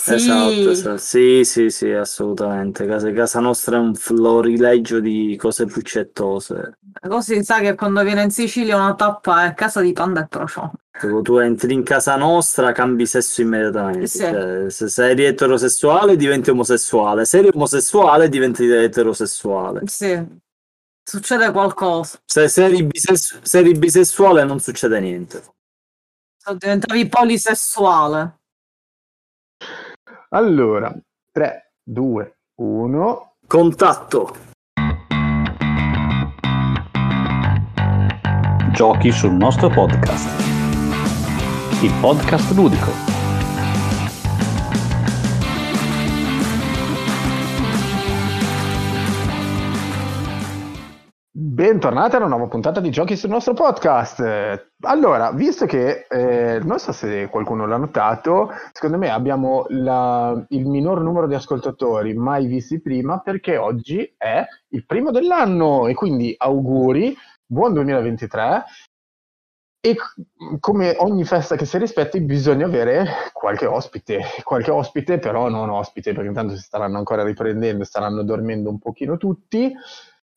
[0.00, 0.96] Sì, Esatto, esatto.
[0.98, 2.86] Sì, sì, sì, assolutamente.
[2.86, 6.78] Casa, casa nostra è un florileggio di cose puccettose.
[7.08, 10.70] così sa che quando viene in Sicilia una tappa è casa di panda e procione.
[10.98, 14.06] Tipo, tu entri in casa nostra, cambi sesso immediatamente.
[14.06, 14.18] Sì.
[14.18, 17.24] Cioè, se sei eterosessuale, diventi omosessuale.
[17.24, 19.82] Se eri omosessuale, diventi eterosessuale.
[19.86, 20.24] Sì,
[21.02, 22.18] succede qualcosa.
[22.24, 25.42] Se, se eri bisessu- se eri bisessuale, non succede niente.
[26.56, 28.36] Diventavi polisessuale.
[30.30, 30.94] Allora,
[31.32, 33.32] 3, 2, 1.
[33.46, 34.30] Contatto.
[38.72, 40.28] Giochi sul nostro podcast.
[41.82, 43.17] Il podcast ludico.
[51.58, 54.20] Bentornati a una nuova puntata di Giochi sul nostro podcast.
[54.82, 60.66] Allora, visto che eh, non so se qualcuno l'ha notato, secondo me abbiamo la- il
[60.68, 66.32] minor numero di ascoltatori mai visti prima perché oggi è il primo dell'anno e quindi
[66.38, 68.64] auguri, buon 2023.
[69.80, 69.96] E
[70.60, 76.12] come ogni festa che si rispetti bisogna avere qualche ospite, qualche ospite però non ospite
[76.12, 79.72] perché intanto si staranno ancora riprendendo, staranno dormendo un pochino tutti.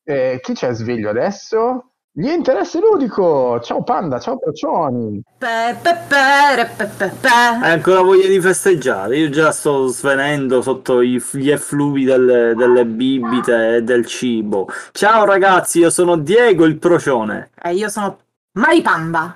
[0.03, 1.91] Eh, chi c'è sveglio adesso?
[2.13, 3.59] Gli interesse ludico!
[3.61, 5.21] Ciao Panda, ciao Procioni!
[5.37, 7.27] Pe, pe, pe.
[7.27, 9.17] Hai ancora voglia di festeggiare?
[9.17, 14.67] Io già sto svenendo sotto gli effluvi delle, delle bibite e del cibo.
[14.91, 17.51] Ciao ragazzi, io sono Diego il procione.
[17.61, 18.17] E io sono
[18.53, 19.33] Maripanda.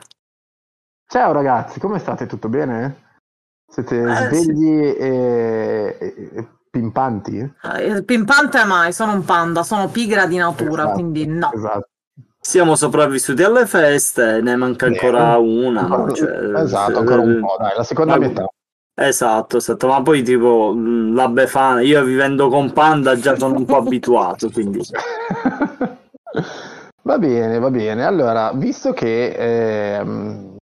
[1.08, 2.26] Ciao ragazzi, come state?
[2.26, 3.04] Tutto bene?
[3.72, 6.48] Siete Eh, svegli e, e- e
[6.80, 7.54] pimpanti?
[7.78, 11.52] Eh, Pimpante mai, sono un panda, sono pigra di natura, Esatto, quindi no.
[11.54, 11.88] Esatto.
[12.40, 15.82] Siamo sopravvissuti alle feste, ne manca ancora una.
[15.82, 16.30] Ancora- cioè,
[16.62, 18.46] esatto, ancora un po', dai, la seconda Ma- metà.
[18.98, 23.66] Esatto, esatto, ma poi tipo mh, la Befana, io vivendo con Panda già sono un
[23.66, 24.80] po' abituato, quindi
[27.04, 28.04] Va bene, va bene.
[28.06, 29.36] Allora, visto che...
[29.38, 30.55] ehm,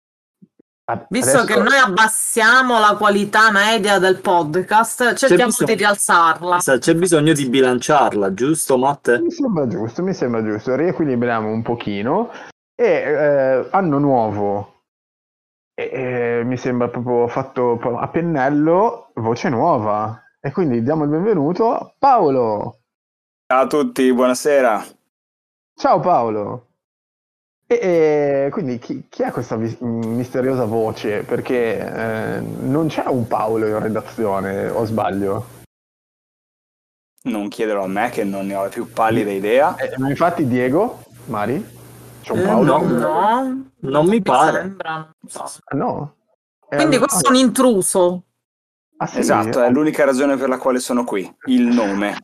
[0.86, 6.60] a- Visto adesso- che noi abbassiamo la qualità media del podcast, cerchiamo bisogno- di rialzarla.
[6.60, 9.20] Sa, c'è bisogno di bilanciarla, giusto Matte?
[9.22, 10.76] Mi sembra giusto, mi sembra giusto.
[10.76, 12.32] Riequilibriamo un pochino.
[12.76, 14.82] E eh, anno nuovo.
[15.76, 20.22] E, eh, mi sembra proprio fatto pro- a pennello, voce nuova.
[20.40, 22.80] E quindi diamo il benvenuto a Paolo.
[23.46, 24.84] Ciao a tutti, buonasera.
[25.80, 26.73] Ciao Paolo.
[27.80, 31.24] E, e quindi chi, chi è questa misteriosa voce?
[31.24, 35.46] Perché eh, non c'è un Paolo in redazione, o sbaglio?
[37.24, 39.76] Non chiederò a me che non ne ho la più pallida idea.
[39.78, 41.66] Eh, ma infatti Diego, Mari,
[42.22, 42.82] c'è un Eh, Paolo?
[42.82, 43.00] no.
[43.00, 44.60] No, Non mi pare.
[44.62, 45.10] sembra.
[45.76, 46.16] no.
[46.70, 48.24] Eh, Quindi allora- questo è un intruso.
[48.98, 49.20] Ah, sì?
[49.20, 52.18] Esatto, è l'unica ragione per la quale sono qui, il nome.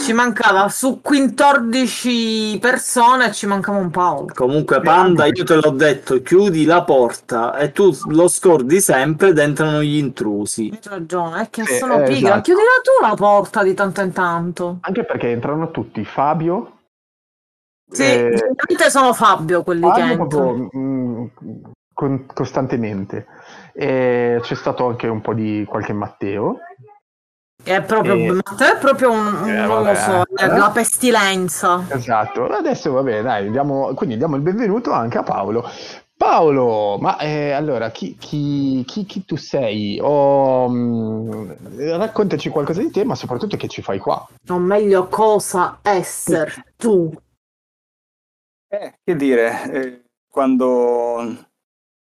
[0.00, 4.26] Ci mancava su 14 persone ci mancava un Paolo.
[4.34, 9.38] Comunque Panda, io te l'ho detto, chiudi la porta e tu lo scordi sempre ed
[9.38, 10.70] entrano gli intrusi.
[10.72, 12.28] Hai ragione, è che Eh, sono eh, pigra.
[12.28, 12.40] esatto.
[12.42, 14.78] Chiudila tu la porta di tanto in tanto.
[14.80, 16.70] Anche perché entrano tutti, Fabio,
[17.90, 18.54] Sì, Eh,
[18.88, 20.26] sono Fabio quelli che Fabio entrano.
[20.28, 21.24] proprio mm,
[21.92, 23.26] con- costantemente.
[23.72, 26.58] E c'è stato anche un po' di qualche Matteo.
[27.64, 30.46] È proprio, Matteo è proprio un, un- eh, non lo so, eh.
[30.48, 31.82] la pestilenza.
[31.88, 35.64] Esatto, adesso va bene, dai, diamo, quindi diamo il benvenuto anche a Paolo.
[36.16, 39.98] Paolo, ma eh, allora chi, chi- chi- chi tu sei?
[40.00, 41.50] O, mm,
[41.96, 44.24] raccontaci qualcosa di te, ma soprattutto che ci fai qua.
[44.48, 47.10] O meglio, cosa essere tu?
[48.68, 51.46] Eh, che dire, eh, quando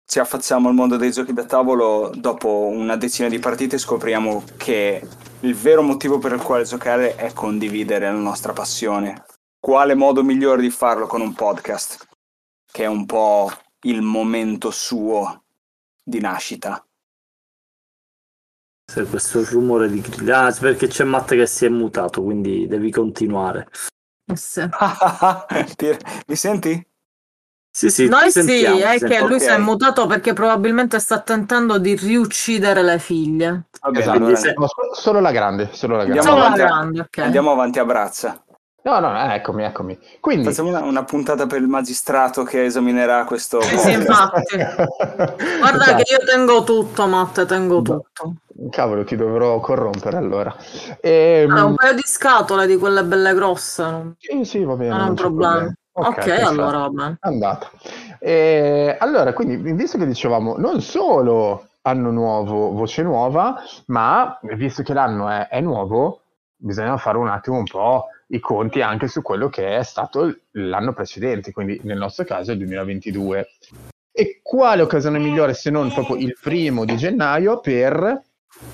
[0.06, 5.06] ci affacciamo al mondo dei giochi da tavolo, dopo una decina di partite scopriamo che
[5.40, 9.24] il vero motivo per il quale giocare è condividere la nostra passione.
[9.58, 12.06] Quale modo migliore di farlo con un podcast?
[12.70, 13.50] Che è un po'
[13.86, 15.44] il momento suo
[16.02, 16.86] di nascita.
[18.86, 22.90] Se questo rumore di grida, ah, perché c'è Matte che si è mutato, quindi devi
[22.90, 23.68] continuare.
[25.76, 25.96] Ti-
[26.26, 26.93] Mi senti?
[27.76, 31.78] Sì, sì, Noi sì, sentiamo, è che lui si è mutato perché probabilmente sta tentando
[31.78, 33.64] di riuccidere le figlie.
[33.80, 36.20] Va bene, Esatto, allora se- no, solo la grande, solo la grande.
[36.20, 37.18] Andiamo Solo la avanti a- grande, ok.
[37.18, 38.44] andiamo avanti a braccia.
[38.84, 39.98] No, no, no, eccomi, eccomi.
[40.20, 40.44] Quindi...
[40.44, 43.60] Facciamo una, una puntata per il magistrato che esaminerà questo.
[43.62, 44.56] Sì, sì, infatti.
[45.58, 48.34] Guarda che io tengo tutto, Matte, tengo tutto.
[48.70, 50.54] Cavolo, ti dovrò corrompere allora.
[51.00, 53.82] Ehm, Allora, un paio di scatole di quelle belle grosse.
[53.82, 54.90] Non Sì, sì, va bene.
[54.90, 55.74] non è un c'è problema.
[55.96, 56.48] Ok, perfetto.
[56.48, 57.16] allora va.
[57.20, 57.70] Andata.
[58.18, 64.92] Eh, allora, quindi, visto che dicevamo, non solo anno nuovo, voce nuova, ma visto che
[64.92, 66.22] l'anno è, è nuovo,
[66.56, 70.92] bisogna fare un attimo un po' i conti anche su quello che è stato l'anno
[70.92, 73.46] precedente, quindi nel nostro caso il 2022.
[74.10, 78.22] E quale occasione migliore se non proprio il primo di gennaio per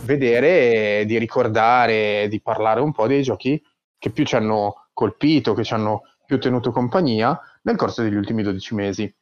[0.05, 3.63] vedere, di ricordare, di parlare un po' dei giochi
[3.99, 8.45] che più ci hanno colpito, che ci hanno più tenuto compagnia nel corso degli ultimi
[8.45, 9.13] 12 mesi.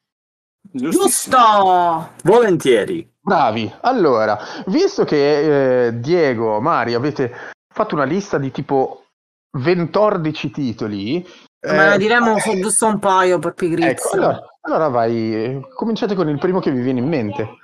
[0.61, 2.11] Giusto!
[2.23, 3.11] Volentieri.
[3.19, 3.73] Bravi.
[3.81, 7.33] Allora, visto che eh, Diego, Mario, avete
[7.73, 9.07] fatto una lista di tipo
[9.51, 11.27] 14 titoli,
[11.61, 13.89] ne eh, diremo su giusto un paio per pigrizia.
[13.89, 17.57] Ecco, allora, allora vai, eh, cominciate con il primo che vi viene in mente.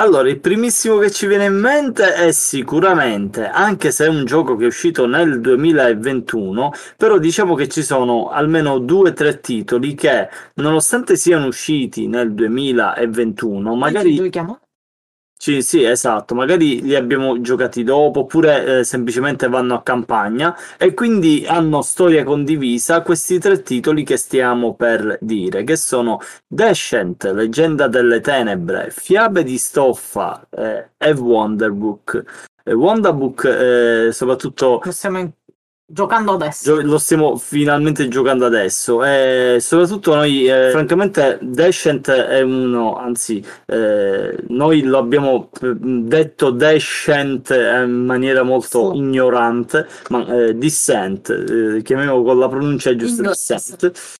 [0.00, 4.56] Allora, il primissimo che ci viene in mente è sicuramente, anche se è un gioco
[4.56, 9.94] che è uscito nel 2021, però diciamo che ci sono almeno due o tre titoli
[9.94, 14.60] che, nonostante siano usciti nel 2021, magari Giochiamo?
[15.42, 20.92] Sì, sì, esatto, magari li abbiamo giocati dopo oppure eh, semplicemente vanno a campagna e
[20.92, 27.88] quindi hanno storia condivisa questi tre titoli che stiamo per dire, che sono Descent, Leggenda
[27.88, 32.22] delle Tenebre, Fiabe di Stoffa eh, e Wonderbook.
[32.62, 35.32] Wonderbook eh, soprattutto Lo stiamo in-
[35.92, 36.74] giocando adesso.
[36.76, 43.44] Gio- lo stiamo finalmente giocando adesso e soprattutto noi eh, francamente Descent è uno anzi
[43.66, 48.98] eh, noi lo abbiamo eh, detto Descent eh, in maniera molto Sì.
[48.98, 53.22] ignorante ma eh, Dissent eh, chiamiamolo con la pronuncia giusta.
[53.22, 54.18] Dissent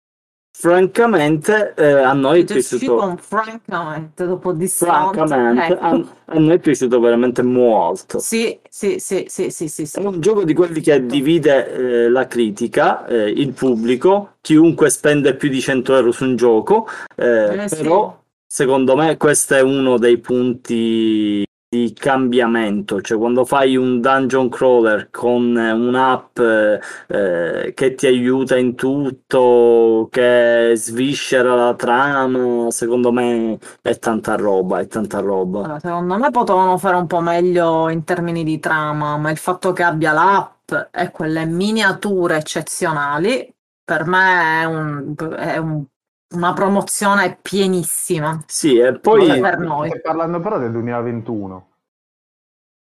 [0.60, 4.90] francamente eh, a noi è È piaciuto un francamente dopo Dissent.
[4.90, 5.84] francamente Ecco.
[5.84, 5.88] a,
[6.26, 9.98] a noi è piaciuto veramente molto Sì, sì, sì, sì, sì, sì, È sì.
[10.00, 15.48] un gioco di quelli che divide eh, la critica, eh, il pubblico, chiunque spende più
[15.48, 16.86] di 100 euro su un gioco,
[17.16, 17.76] eh, Eh, sì.
[17.82, 24.48] però secondo me questo è uno dei punti di cambiamento, cioè quando fai un dungeon
[24.48, 32.72] crawler con eh, un'app eh, eh, che ti aiuta in tutto, che sviscera la trama,
[32.72, 35.60] secondo me è tanta roba, è tanta roba.
[35.60, 39.72] Allora, secondo me potevano fare un po' meglio in termini di trama, ma il fatto
[39.72, 43.48] che abbia l'app e quelle miniature eccezionali,
[43.84, 45.84] per me è, un- è un-
[46.30, 48.42] una promozione pienissima.
[48.46, 49.26] Sì, e poi...
[49.26, 49.88] Vabbè, per noi.
[49.88, 51.66] Stai parlando però del 2021.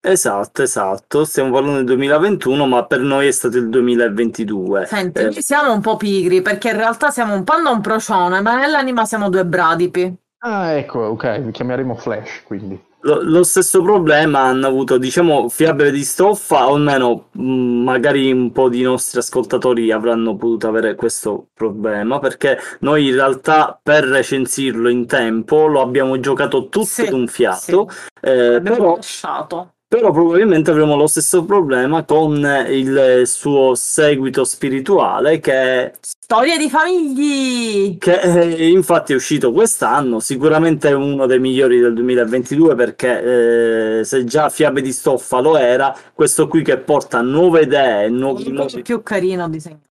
[0.00, 4.86] Esatto, esatto, stiamo parlando del 2021, ma per noi è stato il 2022.
[4.86, 8.40] Senti, Eh, siamo un po' pigri perché in realtà siamo un panda e un procione,
[8.40, 10.16] ma nell'anima siamo due bradipi.
[10.38, 12.80] Ah, ecco, ok, vi chiameremo Flash, quindi.
[13.08, 17.42] Lo, lo stesso problema hanno avuto, diciamo, Fiabe di Stoffa, o almeno mh,
[17.82, 23.78] magari un po' di nostri ascoltatori avranno potuto avere questo problema, perché noi in realtà
[23.82, 27.88] per recensirlo in tempo lo abbiamo giocato tutto Sì, d'un fiato,
[28.20, 29.72] eh, Abbiamo però lasciato.
[29.90, 32.36] Però probabilmente avremo lo stesso problema con
[32.68, 37.96] il suo seguito spirituale che, Storie di famigli!
[37.96, 44.04] che eh, infatti è uscito quest'anno, sicuramente è uno dei migliori del 2022 perché eh,
[44.04, 48.82] se già Fiabe di Stoffa lo era, questo qui che porta nuove idee, nuovi modi
[48.82, 49.87] più carino disegnato,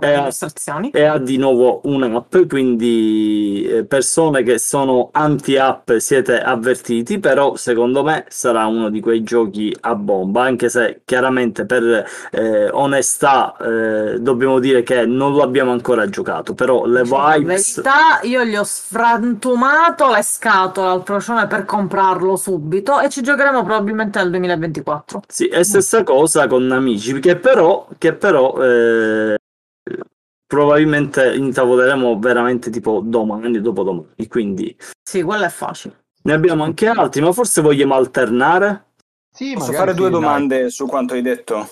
[0.00, 0.90] le illustrazioni.
[0.90, 8.02] e ha di nuovo un'app, quindi eh, persone che sono anti-app siete avvertiti, però secondo
[8.02, 14.20] me sarà uno di quei giochi a bomba, anche se chiaramente per eh, onestà eh,
[14.20, 17.80] dobbiamo dire che non lo abbiamo ancora giocato, però le In vibes...
[17.80, 23.62] verità io gli ho sfrantumato le scatole al procione per comprarlo subito e ci giocheremo
[23.62, 25.22] probabilmente nel 2024.
[25.28, 29.38] Sì, è stessa cosa con amici, che però, che però eh,
[30.50, 36.06] probabilmente intavoleremo veramente tipo domani o dopodomani, quindi Sì, quello è facile.
[36.22, 38.86] ne abbiamo anche altri, ma forse vogliamo alternare?
[39.32, 40.20] Sì, Posso magari fare due dai.
[40.20, 41.68] domande su quanto hai detto?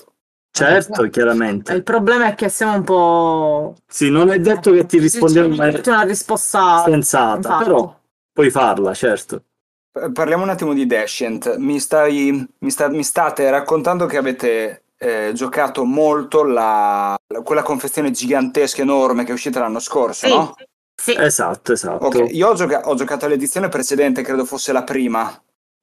[0.53, 1.73] Certo, chiaramente.
[1.73, 3.75] il problema è che siamo un po'...
[3.85, 8.01] Sì, non è detto che ti rispondiamo C'è una risposta sensata, però
[8.33, 9.43] puoi farla, certo.
[10.13, 11.57] Parliamo un attimo di Descent.
[11.57, 17.63] Mi, stai, mi, sta- mi state raccontando che avete eh, giocato molto la, la- quella
[17.63, 20.55] confezione gigantesca, enorme che è uscita l'anno scorso, Sì, no?
[20.95, 21.15] sì.
[21.17, 22.07] Esatto, esatto.
[22.07, 25.25] Ok, io ho, gioca- ho giocato all'edizione precedente, credo fosse la prima.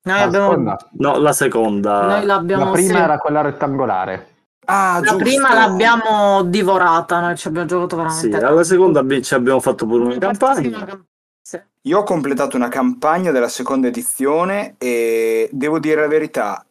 [0.04, 0.50] Noi La abbiamo...
[0.50, 0.78] seconda.
[0.98, 2.24] No, la seconda.
[2.24, 2.92] La prima sì.
[2.92, 4.34] era quella rettangolare.
[4.68, 5.18] Ah, La giusto.
[5.18, 8.46] prima l'abbiamo divorata, noi ci abbiamo giocato Sì, veramente.
[8.46, 11.06] alla seconda ci abbiamo fatto pure una campagna.
[11.42, 11.62] Sì.
[11.84, 16.66] Io ho completato una campagna della seconda edizione e devo dire la verità,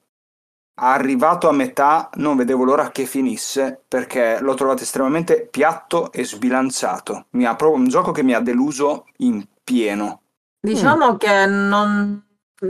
[0.76, 7.26] arrivato a metà non vedevo l'ora che finisse perché l'ho trovato estremamente piatto e sbilanciato.
[7.30, 10.22] Mi ha proprio un gioco che mi ha deluso in pieno.
[10.60, 12.24] Diciamo che non,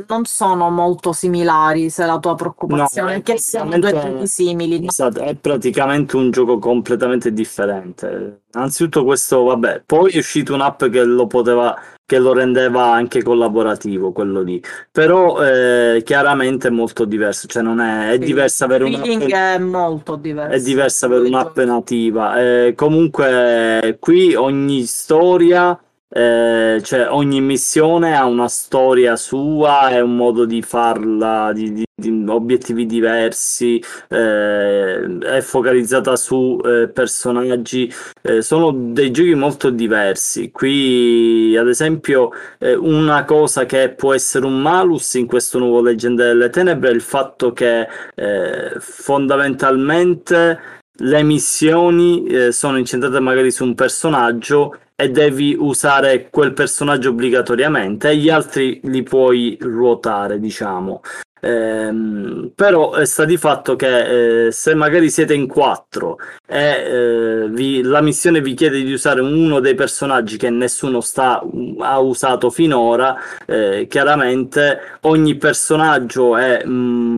[0.08, 4.26] non sono molto similari, se la tua No, preoccupazione è è che siano due giochi
[4.26, 4.80] simili.
[4.80, 4.88] no?
[4.88, 8.42] esatto, è praticamente un gioco completamente differente.
[8.54, 14.12] Innanzitutto questo, vabbè, poi è uscito un'app che lo poteva, che lo rendeva anche collaborativo,
[14.12, 14.62] quello lì.
[14.90, 19.58] Però eh, chiaramente è molto diverso, cioè non è, è Sì, diverso avere un'app è
[19.58, 20.60] molto È diverso.
[20.60, 22.40] diverso avere Due un'app nativa.
[22.66, 25.78] Eh, comunque, qui ogni storia,
[26.16, 31.82] eh, cioè ogni missione ha una storia sua, è un modo di farla, di, di-
[31.96, 37.92] di obiettivi diversi, eh, è focalizzata su eh, personaggi.
[38.22, 40.50] eh, sono dei giochi molto diversi.
[40.52, 46.24] Qui, ad esempio, eh, una cosa che può essere un malus in questo nuovo Leggende
[46.24, 50.60] delle Tenebre è il fatto che eh, fondamentalmente
[50.98, 58.10] le missioni eh, sono incentrate magari su un personaggio e devi usare quel personaggio obbligatoriamente
[58.10, 61.00] e gli altri li puoi ruotare, diciamo.
[61.40, 67.48] Ehm, però eh, sta di fatto che eh, se magari siete in quattro e eh,
[67.50, 71.42] vi- la missione vi chiede di usare uno dei personaggi che nessuno sta,
[71.80, 77.14] ha usato finora, eh, chiaramente ogni personaggio è, mm,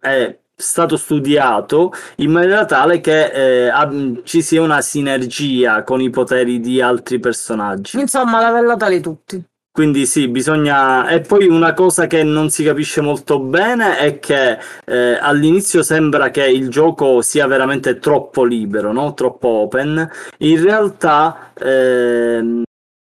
[0.00, 6.10] è stato studiato in maniera tale che eh, ab- ci sia una sinergia con i
[6.10, 7.98] poteri di altri personaggi.
[7.98, 9.44] Insomma, levellateli tutti.
[9.74, 11.08] Quindi sì, bisogna...
[11.08, 16.30] E poi una cosa che non si capisce molto bene è che eh, all'inizio sembra
[16.30, 19.14] che il gioco sia veramente troppo libero, no?
[19.14, 20.08] Troppo open.
[20.38, 22.62] In realtà ehm,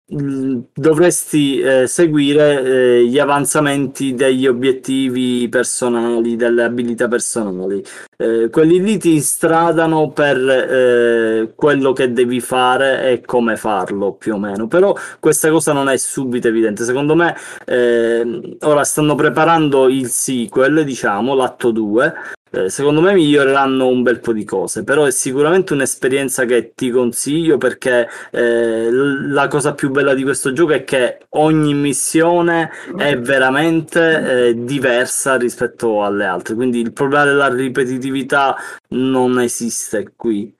[0.08, 7.82] mh, dovresti eh, seguire eh, gli avanzamenti degli obiettivi personali, delle abilità personali.
[8.16, 14.34] Eh, quelli lì ti stradano per eh, quello che devi fare e come farlo, più
[14.34, 14.66] o meno.
[14.66, 16.84] Però questa cosa non è subito evidente.
[16.84, 22.14] Secondo me, ehm, ora stanno preparando il sequel, diciamo, l'atto 2.
[22.50, 26.90] Eh, secondo me miglioreranno un bel po' di cose, però è sicuramente un'esperienza che ti
[26.90, 33.18] consiglio perché eh, la cosa più bella di questo gioco è che ogni missione è
[33.18, 38.56] veramente eh, diversa rispetto alle altre, quindi il problema della ripetitività
[38.88, 40.54] non esiste qui.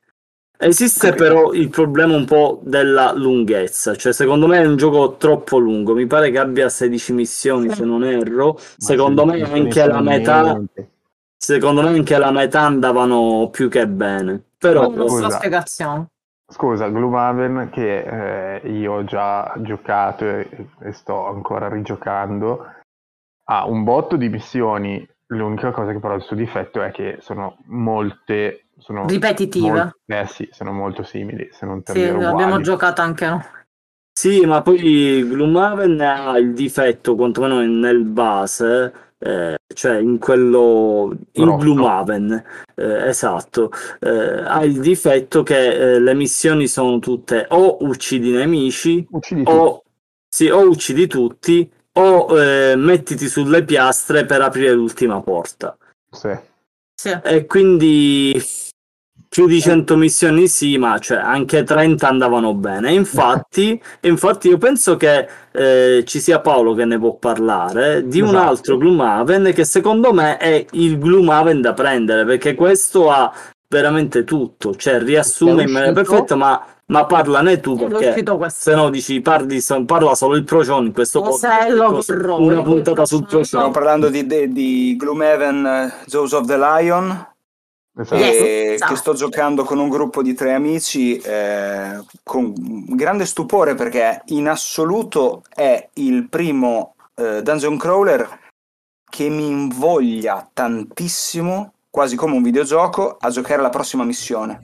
[0.61, 5.57] Esiste però il problema un po' della lunghezza, cioè secondo me è un gioco troppo
[5.59, 10.61] lungo, mi pare che abbia 16 missioni se non erro, secondo me anche la metà,
[11.39, 16.07] secondo me anche la metà andavano più che bene, però Non so spiegazione.
[16.51, 20.49] Scusa, Gloomhaven che eh, io ho già giocato e,
[20.81, 22.65] e sto ancora rigiocando,
[23.45, 27.59] ha un botto di missioni, l'unica cosa che però il suo difetto è che sono
[27.67, 29.61] molte, sono Ripetitive.
[29.61, 33.43] mol- eh sì, sono molto simili, se non per Sì, abbiamo giocato anche noi.
[34.13, 41.45] Sì, ma poi Gloomhaven ha il difetto, quantomeno nel base, eh, cioè in quello in
[41.45, 41.59] Grosso.
[41.59, 42.45] Gloomhaven,
[42.75, 43.71] eh, esatto,
[44.01, 49.43] eh, ha il difetto che eh, le missioni sono tutte o uccidi i nemici Uccidi
[49.47, 49.83] o,
[50.29, 55.77] sì, o uccidi tutti o eh, mettiti sulle piastre per aprire l'ultima porta.
[56.11, 56.37] Sì.
[56.95, 57.17] Sì.
[57.23, 58.41] E quindi
[59.29, 62.93] più di 100 missioni sì, ma cioè, anche 30 andavano bene.
[62.93, 68.29] Infatti, infatti io penso che eh, ci sia Paolo che ne può parlare di un
[68.29, 68.49] Esatto.
[68.49, 73.33] altro Gloomhaven che secondo me è il Gloomhaven da prendere perché questo ha
[73.69, 79.21] veramente tutto, cioè riassume in maniera perfetta, ma, ma parlane tu perché se no dici
[79.21, 83.45] parli, parla solo il Procione in questo podcast, vorrò, una io puntata sul Procione.
[83.45, 87.27] Stiamo parlando di, di, di Gloomhaven eh, Jaws of the Lion,
[88.01, 88.23] Esatto.
[88.23, 88.41] Yes.
[88.41, 88.93] e esatto.
[88.93, 94.49] che sto giocando con un gruppo di tre amici eh, con grande stupore perché in
[94.49, 98.47] assoluto è il primo eh, dungeon crawler
[99.11, 104.63] che mi invoglia tantissimo, quasi come un videogioco, a giocare la prossima missione.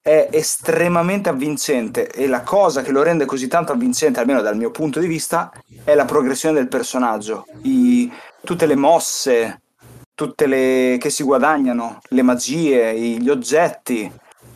[0.00, 4.70] È estremamente avvincente e la cosa che lo rende così tanto avvincente, almeno dal mio
[4.70, 5.52] punto di vista,
[5.84, 7.44] è la progressione del personaggio.
[7.62, 8.10] I-
[8.44, 9.61] tutte le mosse,
[10.22, 14.10] tutte le che si guadagnano, le magie, gli oggetti.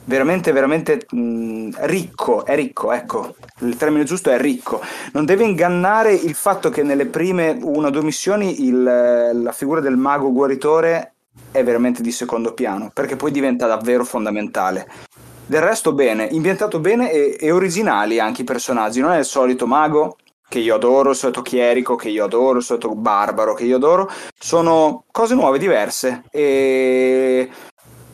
[0.08, 4.80] Veramente, veramente mh, ricco, è ricco, ecco, il termine giusto è ricco.
[5.12, 9.80] Non deve ingannare il fatto che nelle prime una o due missioni il- la figura
[9.80, 11.14] del mago guaritore
[11.50, 14.88] è veramente di secondo piano, perché poi diventa davvero fondamentale.
[15.44, 19.66] Del resto bene, ambientato bene e, e originali anche i personaggi, non è il solito
[19.66, 20.18] mago
[20.48, 24.08] che io adoro, il solito chierico che io adoro, il solito barbaro che io adoro,
[24.38, 27.50] sono cose nuove, diverse e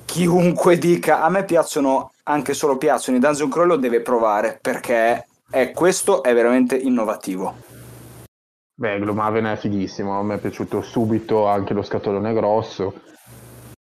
[0.04, 5.70] chiunque dica a me piacciono, anche solo piacciono i dungeon crawl deve provare perché è,
[5.72, 7.54] questo è veramente innovativo.
[8.74, 12.94] Beh, Gloomhaven è fighissimo, a me è piaciuto subito anche lo scatolone grosso.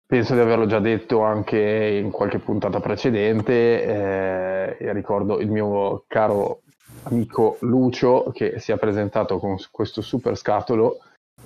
[0.04, 1.56] Penso di averlo già detto anche
[2.02, 4.76] in qualche puntata precedente.
[4.76, 6.62] Eh, ricordo il mio caro
[7.04, 10.98] amico Lucio che si è presentato con questo super scatolo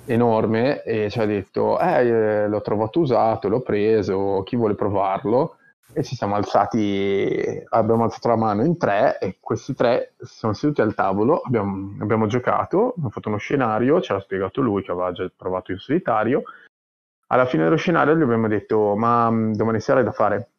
[0.05, 5.57] enorme e ci ha detto eh, eh, l'ho trovato usato, l'ho preso, chi vuole provarlo?
[5.93, 10.51] E ci siamo alzati, abbiamo alzato la mano in tre e questi tre si sono
[10.53, 14.91] seduti al tavolo, abbiamo, abbiamo giocato, abbiamo fatto uno scenario, ce l'ha spiegato lui che
[14.91, 16.43] aveva già provato in solitario.
[17.27, 20.49] Alla fine dello scenario gli abbiamo detto ma mm, domani sera è da fare?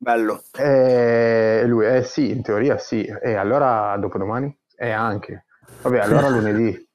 [0.00, 0.42] Bello.
[0.56, 3.04] E lui, eh sì, in teoria sì.
[3.04, 4.56] E allora dopodomani?
[4.76, 5.46] Eh anche.
[5.82, 6.86] Vabbè, allora lunedì.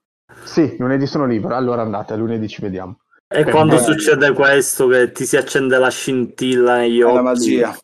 [0.45, 2.99] Sì, lunedì sono libero, allora andate, lunedì ci vediamo.
[3.27, 7.15] E Per quando me- succede questo che ti si accende la scintilla negli È occhi?
[7.15, 7.77] la magia.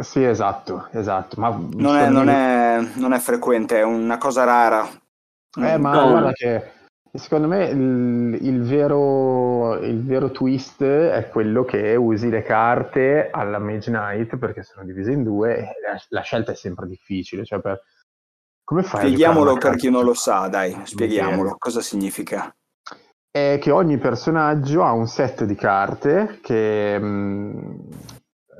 [0.00, 1.40] Sì, esatto, esatto.
[1.40, 4.88] Ma Non è, non è- non è frequente, è una cosa rara.
[5.56, 6.10] Eh, ma No.
[6.10, 6.72] guarda che
[7.14, 13.58] secondo me il, il vero, il vero twist è quello che usi le carte alla
[13.58, 17.44] Mage Knight perché sono divise in due la, la scelta è sempre difficile.
[17.44, 17.82] Cioè per,
[18.64, 21.56] come fai Spieghiamolo per chi non lo sa, dai, spieghiamolo.
[21.58, 22.54] Cosa significa?
[23.34, 27.88] è che ogni personaggio ha un set di carte che mh,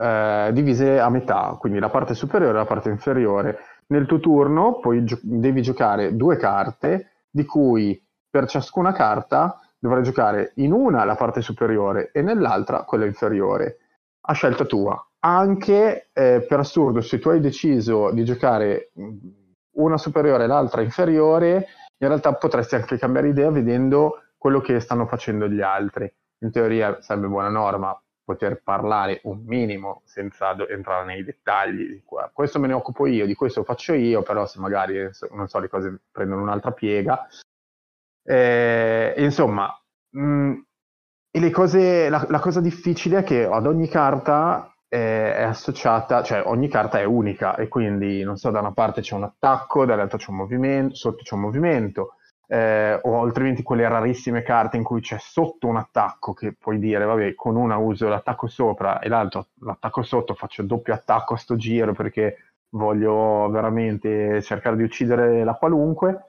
[0.01, 3.59] eh, divise a metà, quindi la parte superiore e la parte inferiore.
[3.87, 8.04] Nel tuo turno poi gio- devi giocare due carte, di cui
[8.35, 13.79] per ciascuna carta dovrai giocare in una la parte superiore e nell'altra quella inferiore,
[14.23, 15.01] a scelta tua.
[15.21, 19.17] Anche eh, per assurdo, se tu hai deciso di giocare mh,
[19.77, 25.07] una superiore e l'altra inferiore, in realtà potresti anche cambiare idea vedendo quello che stanno
[25.07, 26.13] facendo gli altri.
[26.41, 32.03] In teoria sarebbe buona norma poter parlare un minimo senza do- entrare nei dettagli.
[32.33, 35.69] Questo me ne occupo io, di questo faccio io, però se magari non so le
[35.69, 37.29] cose prendono un'altra piega.
[38.27, 39.69] Eh, insomma,
[40.11, 40.53] mh,
[41.31, 46.23] e le cose, la, la cosa difficile è che ad ogni carta eh, è associata,
[46.23, 49.85] cioè ogni carta è unica e quindi non so, da una parte c'è un attacco,
[49.85, 52.15] dall'altra c'è un movimento, sotto c'è un movimento,
[52.47, 57.05] eh, o altrimenti quelle rarissime carte in cui c'è sotto un attacco che puoi dire,
[57.05, 61.57] vabbè, con una uso l'attacco sopra e l'altro l'attacco sotto, faccio doppio attacco a sto
[61.57, 62.37] giro perché
[62.71, 66.29] voglio veramente cercare di uccidere la qualunque.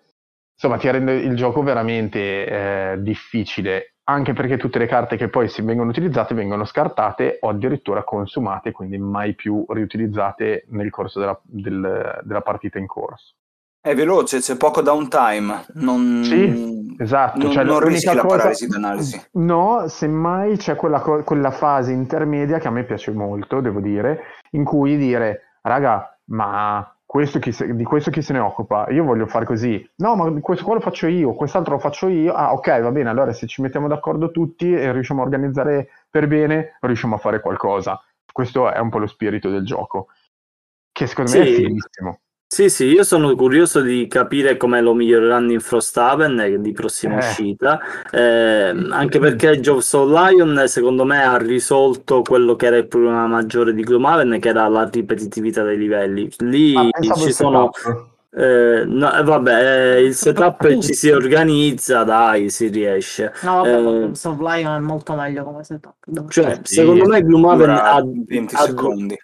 [0.55, 2.45] Insomma, ti rende il gioco veramente
[2.93, 7.49] eh, difficile, anche perché tutte le carte che poi si vengono utilizzate vengono scartate o
[7.49, 13.33] addirittura consumate, quindi mai più riutilizzate nel corso della, del- della partita in corso.
[13.81, 15.65] È veloce, c'è poco downtime.
[15.73, 19.21] Non, Sì, Esatto, non, cioè, non rischi la cosa- paralisi d'analisi.
[19.33, 24.21] No, semmai c'è quella, co- quella fase intermedia che a me piace molto, devo dire,
[24.51, 28.89] in cui dire, raga, ma questo chi se- di questo chi se ne occupa?
[28.89, 29.89] Io voglio fare così.
[29.99, 32.33] No, ma questo qua lo faccio io, quest'altro lo faccio io.
[32.33, 36.27] Ah, ok, va bene, allora se ci mettiamo d'accordo tutti e riusciamo a organizzare per
[36.27, 37.97] bene, riusciamo a fare qualcosa.
[38.29, 40.07] Questo è un po' lo spirito del gioco,
[40.91, 41.53] che secondo me è Sì.
[41.53, 42.19] fighissimo.
[42.55, 47.15] Sì, sì, io sono curioso di capire come lo miglioreranno in Frosthaven eh, di prossima
[47.15, 47.17] Eh.
[47.17, 52.87] uscita, eh, anche perché Jobs of Lion secondo me ha risolto quello che era il
[52.87, 56.29] problema maggiore di Gloomhaven, che era la ripetitività dei livelli.
[56.37, 56.73] Lì
[57.17, 57.71] ci sono...
[58.31, 63.33] eh, no, eh, vabbè, eh, il setup ci si organizza, dai, si riesce.
[63.41, 65.95] No, vabbè, Eh, of Lion è molto meglio come setup.
[66.29, 66.75] Cioè, Sì.
[66.75, 69.17] secondo me Gloomhaven ha, 20 ha- secondi.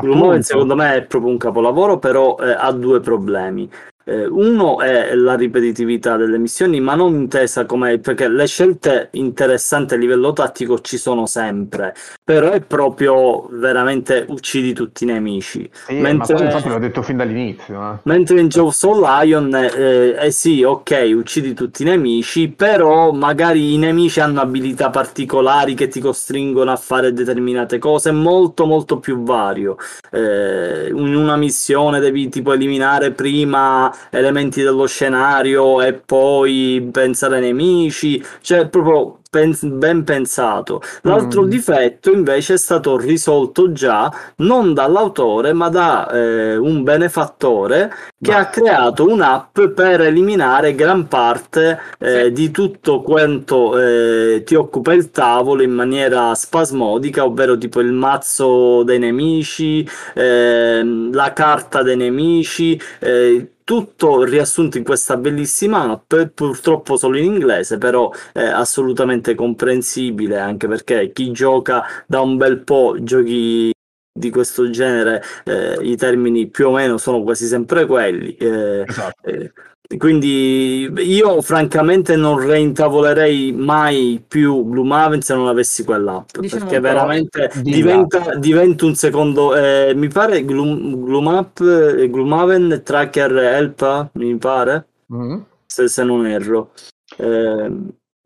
[0.00, 0.42] Gloomhaven Appunto.
[0.42, 3.70] secondo me è proprio un capolavoro, però eh, ha due problemi.
[4.06, 9.94] Eh, uno è la ripetitività delle missioni, ma non intesa come perché le scelte interessanti
[9.94, 15.70] a livello tattico ci sono sempre, però è proprio veramente uccidi tutti i nemici.
[15.86, 17.80] Sì, ma mentre- poi infatti l'ho detto fin dall'inizio.
[17.80, 17.98] eh.
[18.02, 23.72] Mentre in Jaws of Lion, eh, eh sì, ok, uccidi tutti i nemici, però magari
[23.74, 29.22] i nemici hanno abilità particolari che ti costringono a fare determinate cose, molto molto più
[29.22, 29.76] vario.
[30.10, 37.42] Eh, in una missione devi tipo eliminare prima elementi dello scenario e poi pensare ai
[37.42, 40.80] nemici, cioè proprio ben pensato.
[41.02, 41.48] L'altro Mm.
[41.48, 48.38] difetto invece è stato risolto già non dall'autore ma da eh, un benefattore che Ma-
[48.38, 55.10] ha creato un'app per eliminare gran parte eh, di tutto quanto eh, ti occupa il
[55.10, 62.80] tavolo in maniera spasmodica, ovvero tipo il mazzo dei nemici, ehm, la carta dei nemici,
[63.00, 70.38] eh, tutto riassunto in questa bellissima app, purtroppo solo in inglese, però è assolutamente comprensibile
[70.38, 73.72] anche perché chi gioca da un bel po' giochi
[74.16, 78.36] di questo genere, eh, i termini più o meno sono quasi sempre quelli.
[78.36, 79.28] eh, Esatto.
[79.28, 79.52] eh,
[79.98, 86.94] Quindi io francamente non reintavolerei mai più Gloomhaven se non avessi quell'app Diciamo perché però,
[87.06, 94.10] veramente di diventa, diventa un secondo eh, mi pare Gloom, Gloomapp, eh, Gloomhaven Tracker Help
[94.14, 95.36] mi pare Mm?
[95.66, 96.72] se, se non erro
[97.18, 97.70] Eh,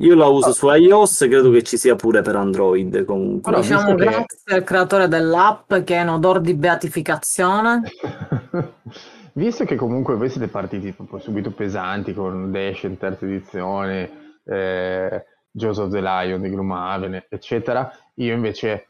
[0.00, 3.94] io la uso su iOS credo che ci sia pure per Android comunque Però Diciamo
[3.96, 7.82] visto che- grazie al creatore dell'app che è in odor di beatificazione.
[9.38, 15.24] Visto che comunque voi siete partiti proprio subito pesanti con Dash in terza edizione, eh,
[15.54, 18.88] of the Lion di Gloomhaven, eccetera, io invece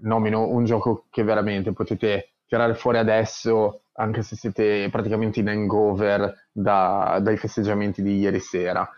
[0.00, 6.48] nomino un gioco che veramente potete tirare fuori adesso, anche se siete praticamente in hangover
[6.50, 8.88] da- dai festeggiamenti di ieri sera,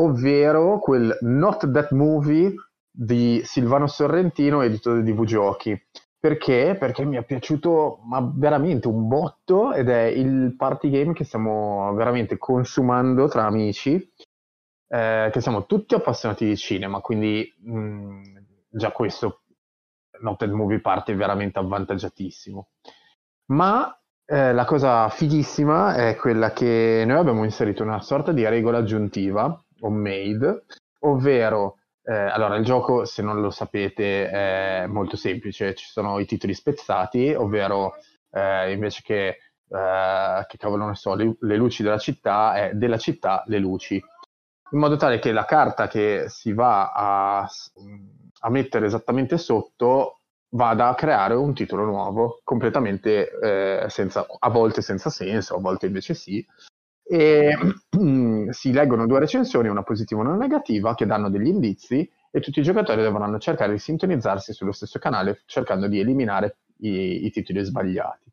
[0.00, 2.52] ovvero quel Not That Movie
[2.90, 5.80] di Silvano Sorrentino, editore di VGiochi.
[6.22, 6.76] Perché?
[6.78, 11.92] Perché mi è piaciuto ma veramente un botto ed è il party game che stiamo
[11.94, 14.08] veramente consumando tra amici,
[14.86, 18.22] eh, che siamo tutti appassionati di cinema, quindi mh,
[18.68, 19.42] già questo
[20.20, 22.68] Not That Movie Party è veramente avvantaggiatissimo.
[23.46, 23.92] Ma
[24.24, 29.60] eh, la cosa fighissima è quella che noi abbiamo inserito una sorta di regola aggiuntiva,
[29.80, 30.66] homemade,
[31.00, 35.74] ovvero eh, allora, il gioco, se non lo sapete, è molto semplice.
[35.74, 37.94] Ci sono i titoli spezzati, ovvero
[38.30, 39.26] eh, invece che,
[39.68, 44.02] eh, che cavolo ne so, le, le luci della città, è della città le luci.
[44.72, 47.40] In modo tale che la carta che si va a,
[48.40, 50.20] a mettere esattamente sotto
[50.54, 55.86] vada a creare un titolo nuovo, completamente eh, senza, a volte senza senso, a volte
[55.86, 56.44] invece sì.
[57.04, 57.56] E
[58.52, 62.60] si leggono due recensioni, una positiva e una negativa, che danno degli indizi e tutti
[62.60, 67.62] i giocatori dovranno cercare di sintonizzarsi sullo stesso canale cercando di eliminare i, i titoli
[67.64, 68.30] sbagliati.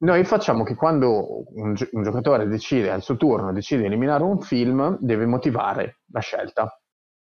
[0.00, 4.22] Noi facciamo che quando un, gi- un giocatore decide al suo turno decide di eliminare
[4.22, 6.80] un film, deve motivare la scelta.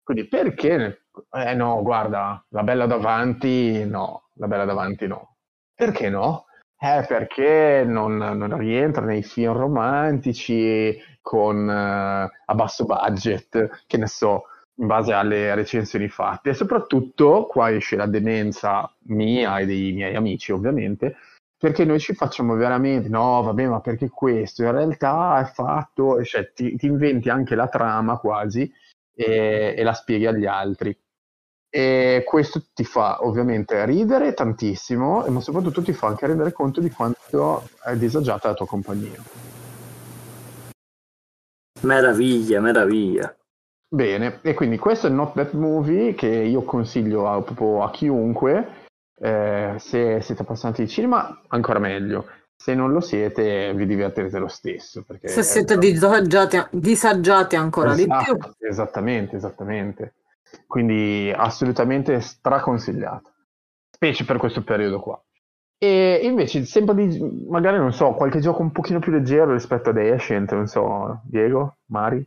[0.03, 1.05] Quindi perché?
[1.31, 5.37] Eh no, guarda, la bella davanti no, la bella davanti no.
[5.75, 6.47] Perché no?
[6.81, 10.97] Eh, perché non, non rientra nei film romantici
[11.29, 14.45] con, eh, a basso budget, che ne so,
[14.77, 16.51] in base alle recensioni fatte.
[16.51, 21.17] E soprattutto, qua esce la demenza mia e dei miei amici, ovviamente,
[21.59, 24.63] perché noi ci facciamo veramente, no, vabbè, ma perché questo?
[24.63, 28.73] In realtà è fatto, cioè ti, ti inventi anche la trama quasi
[29.15, 30.97] e, e la spieghi agli altri.
[31.71, 36.89] E questo ti fa ovviamente ridere tantissimo, ma soprattutto ti fa anche rendere conto di
[36.91, 39.48] quanto è disagiata la tua compagnia.
[41.81, 43.35] Meraviglia meraviglia
[43.91, 47.91] Bene, e quindi questo è il Not That Movie che io consiglio a, proprio a
[47.91, 48.87] chiunque.
[49.19, 52.27] Eh, se siete appassionati di cinema, ancora meglio.
[52.55, 55.05] Se non lo siete, vi divertirete lo stesso.
[55.05, 58.35] Perché Se siete disagiati, disagiati ancora di più.
[58.35, 60.15] Esatto, Esattamente, esattamente.
[60.67, 63.33] Quindi assolutamente straconsigliato,
[63.91, 65.23] specie per questo periodo qua.
[65.81, 69.97] E invece, sempre di, magari non so, qualche gioco un pochino più leggero rispetto ad
[69.99, 72.27] Ascent, non so, Diego, Mari?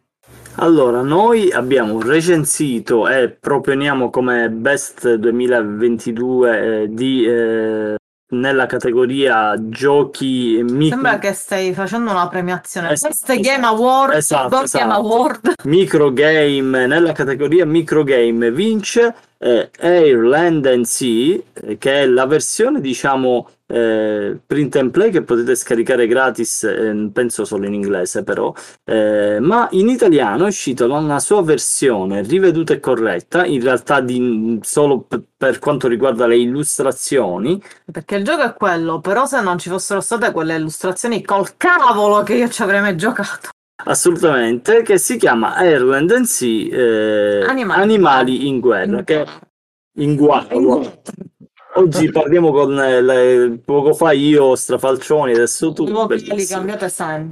[0.55, 7.95] Allora, noi abbiamo recensito e proponiamo come best 2022 eh, di, eh,
[8.31, 12.91] nella categoria giochi micro, Sembra che stai facendo una premiazione.
[12.91, 13.15] Esatto.
[13.25, 14.83] Best Game Award, Esatto, esatto.
[14.85, 15.53] Game Award.
[15.65, 16.85] microgame.
[16.87, 24.39] Nella categoria microgame vince eh, Airland and Sea, eh, che è la versione, diciamo, eh,
[24.45, 29.67] print and play che potete scaricare gratis, eh, penso solo in inglese però, eh, ma
[29.71, 35.19] in italiano è uscita una sua versione riveduta e corretta, in realtà di, solo p-
[35.35, 37.59] per quanto riguarda le illustrazioni,
[37.91, 42.21] Perché il gioco è quello, però se non ci fossero state quelle illustrazioni col cavolo
[42.23, 43.49] che io ci avrei mai giocato.
[43.85, 47.81] Assolutamente, che si chiama and Sea eh, Animali.
[47.81, 49.25] Animali in guerra, che
[49.97, 50.47] in guerra.
[51.75, 55.85] Oggi parliamo con eh, le- poco fa io, Strafalcioni, adesso tu.
[56.07, 56.35] Bellissimo.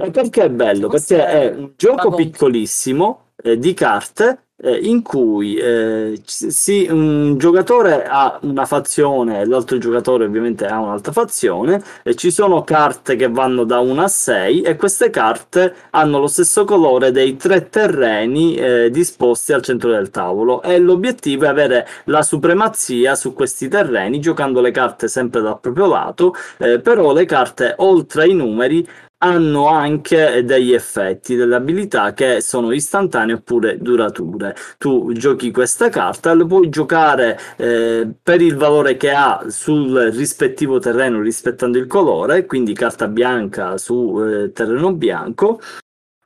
[0.02, 0.88] Eh, Perché è bello?
[0.88, 8.04] Perché è un gioco piccolissimo eh, di carte eh, in cui eh, si- un giocatore
[8.04, 13.28] ha una fazione e l'altro giocatore ovviamente ha un'altra fazione e ci sono carte che
[13.28, 18.54] vanno da 1 a 6 e queste carte hanno lo stesso colore dei tre terreni
[18.56, 24.20] eh, disposti al centro del tavolo e l'obiettivo è avere la supremazia su questi terreni
[24.20, 28.86] giocando le carte sempre dal proprio lato eh, però le carte oltre ai numeri
[29.22, 34.56] hanno anche degli effetti, delle abilità che sono istantanee oppure durature.
[34.78, 40.78] Tu giochi questa carta, la puoi giocare eh, per il valore che ha sul rispettivo
[40.78, 45.60] terreno rispettando il colore, quindi carta bianca su eh, terreno bianco.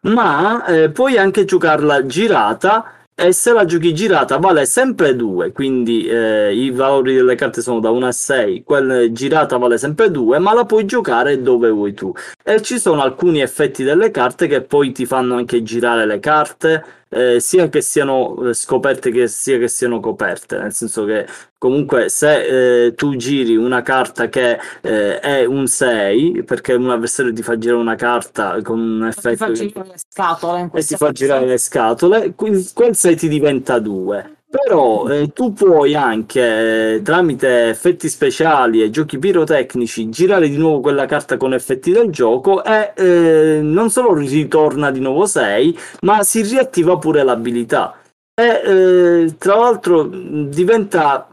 [0.05, 6.07] ma eh, puoi anche giocarla girata e se la giochi girata vale sempre 2, quindi
[6.07, 10.39] eh, i valori delle carte sono da 1 a 6, quella girata vale sempre 2,
[10.41, 12.13] ma la puoi giocare dove vuoi tu.
[12.43, 16.85] E ci sono alcuni effetti delle carte che poi ti fanno anche girare le carte,
[17.15, 22.09] eh, sia che siano eh, scoperte che sia che siano coperte, nel senso che comunque
[22.09, 27.43] se eh, tu giri una carta che eh, è un 6, perché un avversario ti
[27.43, 29.29] fa girare una carta con un effetto...
[29.31, 34.37] Ti fa girare le scatole e fa girare le scatole, quel 6 ti diventa 2.
[34.55, 40.79] Però eh, tu puoi anche, eh, tramite effetti speciali e giochi pirotecnici, girare di nuovo
[40.79, 46.23] quella carta con effetti del gioco e eh, non solo ritorna di nuovo 6, ma
[46.23, 47.99] si riattiva pure l'abilità.
[48.33, 48.45] E
[49.25, 51.29] eh, tra l'altro diventa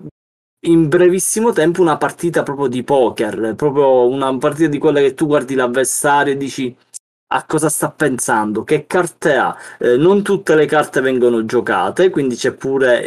[0.65, 5.27] in brevissimo tempo una partita proprio di poker, proprio una partita di quella che tu
[5.27, 6.75] guardi l'avversario e dici
[7.33, 9.55] a cosa sta pensando, che carte ha.
[9.79, 13.03] Eh, non tutte le carte vengono giocate, quindi c'è pure,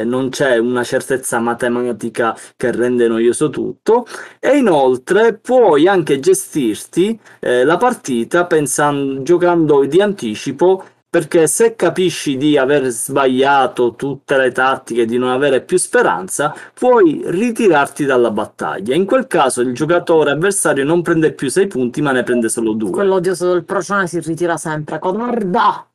[0.00, 4.06] eh, non c'è una certezza matematica che rende noioso tutto.
[4.38, 12.36] E inoltre puoi anche gestirti eh, la partita pensando, giocando di anticipo perché se capisci
[12.36, 18.94] di aver sbagliato tutte le tattiche, di non avere più speranza, puoi ritirarti dalla battaglia.
[18.94, 22.74] In quel caso il giocatore avversario non prende più 6 punti, ma ne prende solo
[22.74, 22.92] 2.
[22.92, 24.98] Quell'odioso del procione si ritira sempre.
[25.00, 25.88] Guarda!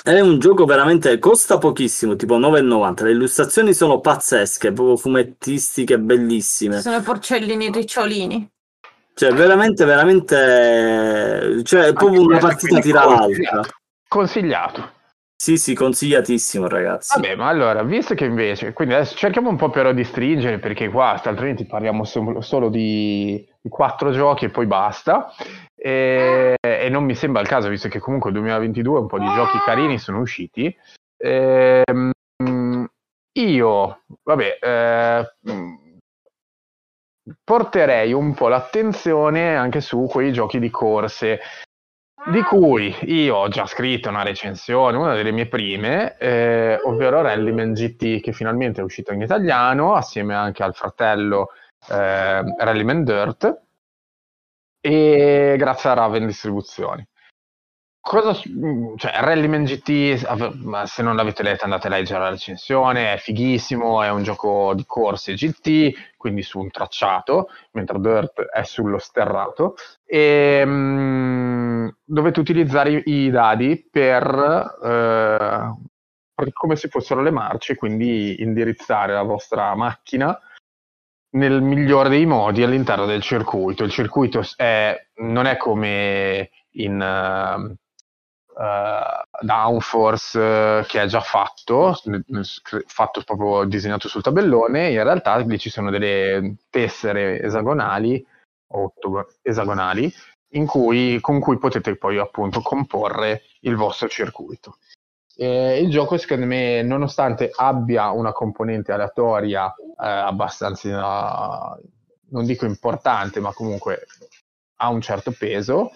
[0.00, 3.04] È un gioco veramente costa pochissimo, tipo 9,90.
[3.04, 6.82] Le illustrazioni sono pazzesche, proprio fumettistiche, bellissime.
[6.82, 8.48] Sono porcellini ricciolini.
[9.18, 11.64] Cioè, veramente, veramente.
[11.64, 13.62] Cioè, è proprio una partita tira l'altra.
[14.06, 14.92] Consigliato.
[15.34, 17.20] Sì, sì, consigliatissimo, ragazzi.
[17.20, 20.88] Vabbè, ma allora, visto che invece, quindi adesso cerchiamo un po' però di stringere, perché
[20.88, 25.32] qua altrimenti parliamo solo, solo di, quattro giochi e poi basta.
[25.74, 29.26] E, e, non mi sembra il caso, visto che comunque nel 2022 un po' di
[29.34, 30.72] giochi carini sono usciti.
[31.16, 32.86] E, ehm,
[33.32, 35.32] io, vabbè, eh,
[37.42, 41.40] porterei un po' l'attenzione anche su quei giochi di corse
[42.30, 47.72] di cui io ho già scritto una recensione, una delle mie prime, eh, ovvero Rallyman
[47.72, 51.50] GT, che finalmente è uscito in italiano, assieme anche al fratello
[51.88, 53.60] eh, Rallyman Dirt,
[54.80, 57.06] e grazie a Raven Distribuzioni
[58.08, 60.14] cosa, mm, cioè, Rallyman GT,
[60.84, 64.84] se non l'avete letto andate a leggere la recensione, è fighissimo, è un gioco di
[64.86, 69.74] corse GT, quindi su un tracciato, mentre Dirt è sullo sterrato,
[70.06, 78.40] e um, dovete utilizzare i, i dadi per, eh, come se fossero le marce, quindi
[78.42, 80.38] indirizzare la vostra macchina
[81.32, 83.84] nel migliore dei modi all'interno del circuito.
[83.84, 87.74] Il circuito è, non è come in...
[87.74, 87.76] Uh,
[88.58, 91.96] uh, Downforce uh, che è già fatto,
[92.86, 98.24] fatto proprio disegnato sul tabellone, in realtà lì ci sono delle tessere esagonali,
[98.70, 100.12] otto esagonali,
[100.66, 104.78] cui, con cui potete poi appunto comporre il vostro circuito.
[105.36, 111.78] Eh, il gioco secondo me, nonostante abbia una componente aleatoria eh, abbastanza,
[112.30, 114.06] non dico importante, ma comunque
[114.80, 115.92] ha un certo peso,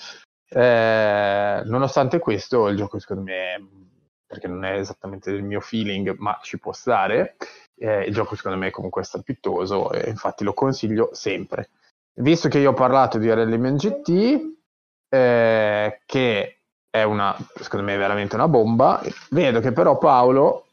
[0.52, 3.68] eh, nonostante questo, il gioco secondo me,
[4.26, 7.36] perché non è esattamente il mio feeling, ma ci può stare,
[7.76, 9.04] eh, il gioco secondo me comunque è
[9.94, 11.70] e infatti lo consiglio sempre.
[12.14, 14.56] Visto che io ho parlato di Rallyman GT,
[15.08, 16.58] eh, che
[16.90, 20.66] è una, secondo me, veramente una bomba, vedo che però Paolo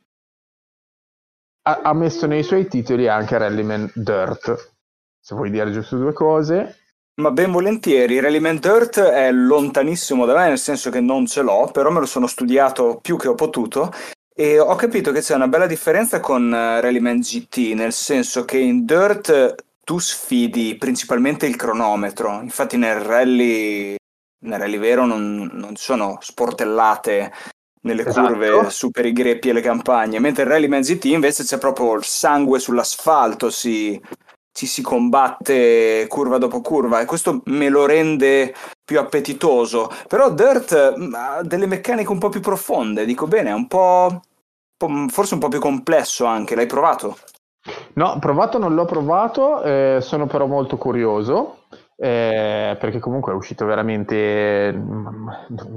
[1.63, 4.74] ha, ha messo nei suoi titoli anche Rallyman Dirt.
[5.22, 6.76] Se vuoi dire giusto due cose.
[7.19, 11.69] Ma ben volentieri, Rallyman Dirt è lontanissimo da me, nel senso che non ce l'ho,
[11.69, 13.91] però me lo sono studiato più che ho potuto
[14.34, 18.58] e ho capito che c'è una bella differenza con eh, Rallyman GT, nel senso che
[18.58, 23.97] in Dirt tu sfidi principalmente il cronometro, infatti nel rally,
[24.45, 27.34] nel rally vero non, non sono sportellate
[27.82, 28.27] nelle esatto.
[28.27, 31.95] curve su per i greppi e le campagne, mentre in Rallyman GT invece c'è proprio
[31.95, 33.99] il sangue sull'asfalto, si
[34.51, 39.89] ci si combatte curva dopo curva e questo me lo rende più appetitoso.
[40.07, 44.21] Però Dirt mm, ha delle meccaniche un po' più profonde, dico bene, è un po',
[45.09, 46.55] forse un po' più complesso anche.
[46.55, 47.17] L'hai provato?
[47.93, 51.55] No, provato non l'ho provato, eh, sono però molto curioso.
[52.01, 55.29] Eh, perché comunque è uscito veramente mm,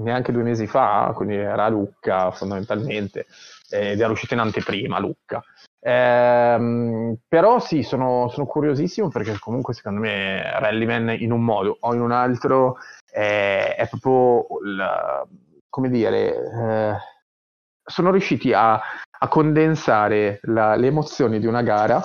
[0.05, 3.27] neanche due mesi fa, quindi era Lucca fondamentalmente,
[3.69, 5.43] ed era uscito in anteprima Lucca.
[5.85, 11.93] Ehm, però sì, sono, sono, curiosissimo perché comunque secondo me Rallyman in un modo o
[11.95, 12.77] in un altro
[13.11, 15.27] è, è proprio, il-
[15.69, 16.97] come dire, eh,
[17.85, 22.01] sono riusciti a, a condensare la- le emozioni di una gara,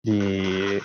[0.00, 0.78] di,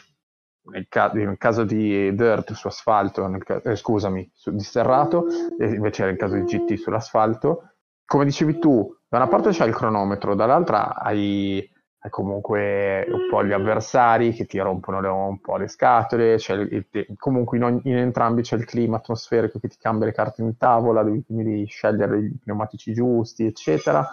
[0.72, 5.26] nel, ca- nel caso di Dirt su asfalto, ca- eh, scusami, su, di sterrato,
[5.60, 7.72] e invece nel caso di GT sull'asfalto.
[8.06, 11.68] Come dicevi tu, da una parte c'è il cronometro, dall'altra hai,
[12.00, 16.86] hai comunque un po' gli avversari che ti rompono le- un po' le scatole, il-
[17.18, 20.56] comunque in, ogni- in entrambi c'è il clima atmosferico che ti cambia le carte in
[20.58, 24.08] tavola, devi, devi scegliere i pneumatici giusti, eccetera.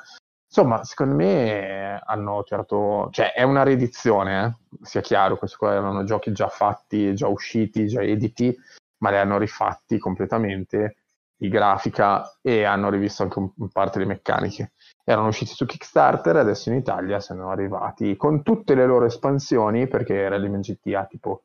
[0.47, 4.45] Insomma, secondo me hanno tirato, cioè è una riedizione,
[4.81, 8.57] eh, sia chiaro, questi qua erano giochi già fatti, già usciti, già editi,
[8.99, 10.97] ma li hanno rifatti completamente
[11.37, 14.73] di grafica e hanno rivisto anche un parte le meccaniche.
[15.05, 19.87] Erano usciti su Kickstarter e adesso in Italia sono arrivati con tutte le loro espansioni,
[19.87, 21.45] perché Rally GT ha tipo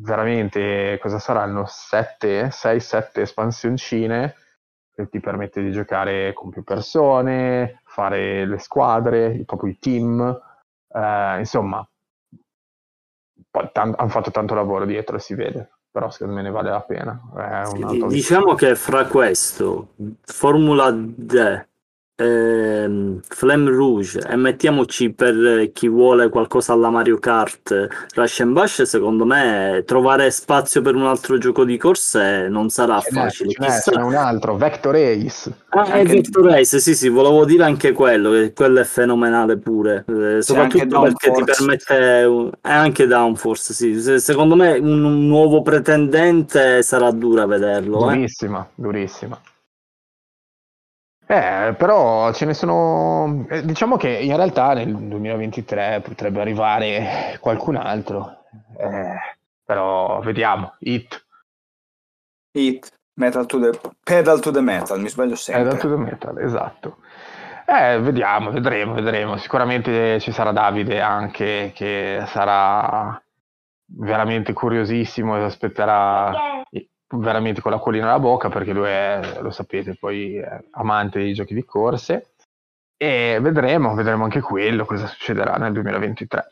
[0.00, 1.64] veramente cosa saranno?
[1.66, 4.34] 7, 6, 7 espansioncine
[4.94, 10.20] che ti permette di giocare con più persone, fare le squadre, proprio i team,
[10.88, 11.88] eh, insomma,
[13.72, 17.20] tan- hanno fatto tanto lavoro dietro si vede, però secondo me ne vale la pena.
[17.34, 21.66] È Sì, diciamo che fra questo, Formula D,
[22.20, 28.82] ehm, Flame Rouge e mettiamoci per chi vuole qualcosa alla Mario Kart, Rush and Bash,
[28.82, 33.50] secondo me trovare spazio per un altro gioco di corse non sarà Ce facile.
[33.50, 35.52] ce Chissà- ce n'è un altro, Vector Ace.
[35.70, 39.56] Ah, è Anche- Victor Race, sì, sì, volevo dire anche quello, che quello è fenomenale
[39.58, 45.04] pure, eh, soprattutto perché ti permette, un- è anche Downforce, sì, Se- secondo me un,
[45.04, 48.14] un nuovo pretendente sarà dura vederlo, eh.
[48.14, 49.38] Durissima, durissima.
[51.30, 53.44] Eh, però ce ne sono.
[53.50, 58.44] eh, diciamo che in realtà nel 2023 potrebbe arrivare qualcun altro.
[58.78, 60.76] Eh, però vediamo.
[60.78, 61.26] Hit,
[62.52, 65.64] Hit, Metal to the, Pedal to the Metal, mi sbaglio sempre.
[65.64, 66.96] da to the metal, esatto.
[67.66, 69.36] Eh, vediamo, vedremo, vedremo.
[69.36, 73.22] Sicuramente ci sarà Davide anche che sarà
[73.84, 76.62] veramente curiosissimo e aspetterà
[77.16, 81.32] veramente con la collina alla bocca perché lui è, lo sapete, poi è amante dei
[81.32, 82.32] giochi di corse
[82.96, 86.48] e vedremo, vedremo anche quello cosa succederà nel 2023.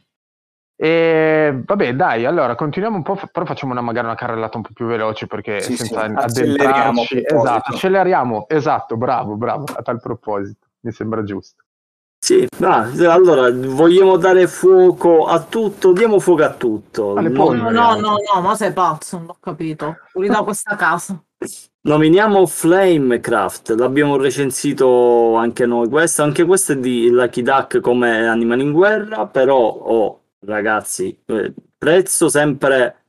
[0.79, 4.73] E vabbè, dai, allora continuiamo un po', però facciamo una, magari una carrellata un po'
[4.75, 10.67] più veloce perché Sì, senza sì, acceleriamo esatto, acceleriamo, esatto, bravo, bravo, a tal proposito,
[10.81, 11.65] mi sembra giusto.
[12.27, 17.15] Sì, va, allora vogliamo dare fuoco a tutto, diamo fuoco a tutto.
[17.15, 17.53] Alle No-.
[17.53, 19.99] No, no, no, ma sei pazzo, non ho capito.
[20.13, 21.23] Da questa casa.
[21.83, 28.63] Nominiamo Flamecraft, l'abbiamo recensito anche noi questo, anche questo è di Lucky Duck come Animali
[28.63, 33.05] in Guerra, però oh, ragazzi, eh, prezzo sempre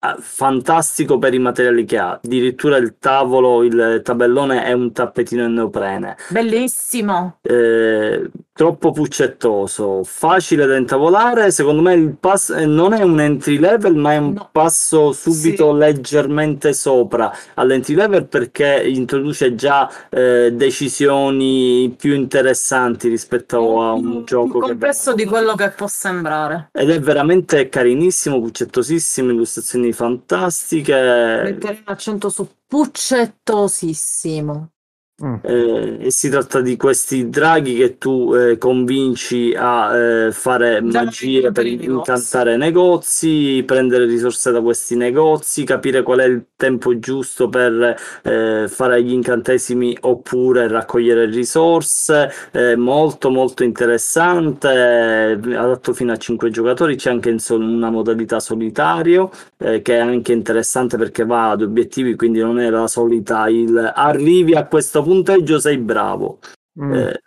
[0.00, 5.44] eh, fantastico per i materiali che ha, addirittura il tavolo, il tabellone è un tappetino
[5.44, 7.38] in neoprene, Bellissimo.
[7.42, 11.50] eh, troppo puccettoso, facile da intavolare.
[11.52, 14.48] Secondo me il pass eh, non è un entry level, ma è un No.
[14.52, 15.78] passo subito Sì.
[15.78, 24.58] leggermente sopra all'entry level perché introduce già eh, decisioni più interessanti rispetto a un gioco
[24.60, 26.68] che complesso di quello che può sembrare.
[26.72, 31.42] ed è veramente carinissimo, puccettosissimo, illustrazioni fantastiche.
[31.44, 34.72] Metterei l'accento su puccettosissimo.
[35.20, 35.34] Mm.
[35.42, 41.02] Eh, e si tratta di questi draghi che tu eh, convinci a eh, fare Già
[41.02, 41.90] magie per i negozi.
[41.90, 48.66] incantare negozi, prendere risorse da questi negozi, capire qual è il tempo giusto per eh,
[48.68, 52.30] fare gli incantesimi oppure raccogliere risorse.
[52.52, 57.90] Eh, molto molto interessante, eh, adatto fino a 5 giocatori, c'è anche in sol- una
[57.90, 62.86] modalità solitario eh, che è anche interessante perché va ad obiettivi, quindi non è la
[62.86, 66.38] solita il arrivi a questo punteggio, sei bravo.
[66.80, 66.92] Mm.
[66.92, 67.22] Eh,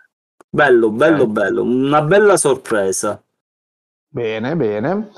[0.48, 1.28] bello, bello, Ok.
[1.30, 3.20] bello, una bella sorpresa.
[4.08, 5.10] Bene, bene.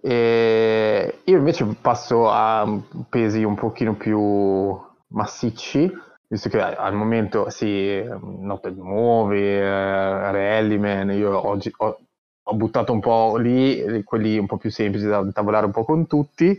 [0.00, 2.64] E io invece passo a
[3.08, 4.78] pesi un pochino più
[5.08, 5.92] massicci,
[6.28, 11.98] visto che al momento sì, note nuove, eh, Rallyman, io oggi ho,
[12.42, 16.06] ho buttato un po' lì quelli un po' più semplici da tavolare un po' con
[16.06, 16.56] tutti,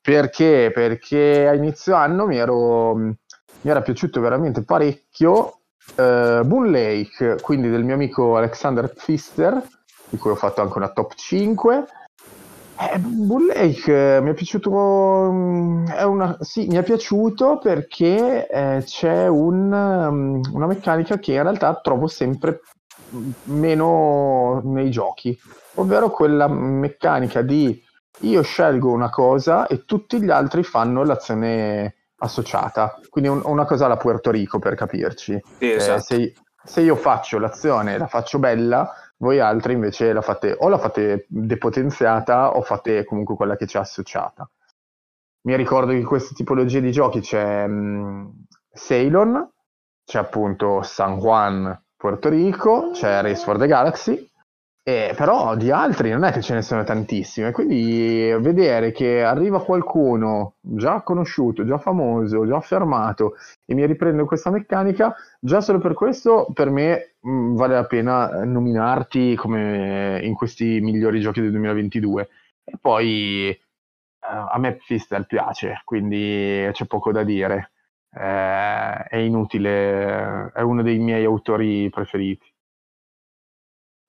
[0.00, 0.70] perché?
[0.72, 3.14] Perché a inizio anno mi ero,
[3.66, 5.58] mi era piaciuto veramente parecchio
[5.96, 9.60] eh, Boon Lake, quindi del mio amico Alexander Pfister,
[10.08, 11.86] di cui ho fatto anche una top 5.
[12.78, 14.70] Eh, Bull Lake eh, mi è piaciuto,
[15.32, 21.32] mm, è una, sì, mi è piaciuto perché eh, c'è un, um, una meccanica che
[21.32, 22.60] in realtà trovo sempre
[23.44, 25.36] meno nei giochi,
[25.74, 27.82] ovvero quella meccanica di
[28.20, 31.94] io scelgo una cosa e tutti gli altri fanno l'azione
[32.26, 35.40] associata, quindi un- una cosa alla Puerto Rico per capirci.
[35.58, 36.00] Sì, Eh, esatto.
[36.02, 40.68] se, se io faccio l'azione e la faccio bella, voi altri invece la fate o
[40.68, 44.48] la fate depotenziata o fate comunque quella che c'è associata.
[45.46, 49.48] Mi ricordo che in queste tipologie di giochi c'è mh, Ceylon,
[50.04, 54.28] c'è appunto San Juan, Puerto Rico, c'è Race for the Galaxy,
[54.88, 59.60] e però di altri non è che ce ne sono tantissimi, quindi vedere che arriva
[59.64, 63.34] qualcuno già conosciuto, già famoso, già affermato
[63.64, 68.44] e mi riprende questa meccanica, già solo per questo per me mh, vale la pena
[68.44, 72.28] nominarti come in questi migliori giochi del 2022.
[72.62, 73.58] E poi eh,
[74.20, 77.72] a me Fister piace, quindi c'è poco da dire.
[78.12, 82.45] Eh, è inutile, è uno dei miei autori preferiti.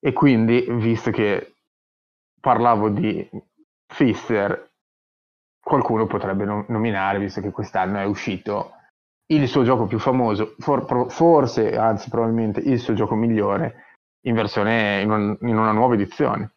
[0.07, 1.55] E quindi, visto che
[2.39, 3.29] parlavo di
[3.93, 4.71] Fister,
[5.59, 8.71] qualcuno potrebbe nom- nominare, visto che quest'anno è uscito
[9.33, 13.97] il suo gioco più famoso, for- forse, anzi probabilmente il suo gioco migliore,
[14.27, 16.51] in versione, in, un- in una nuova edizione.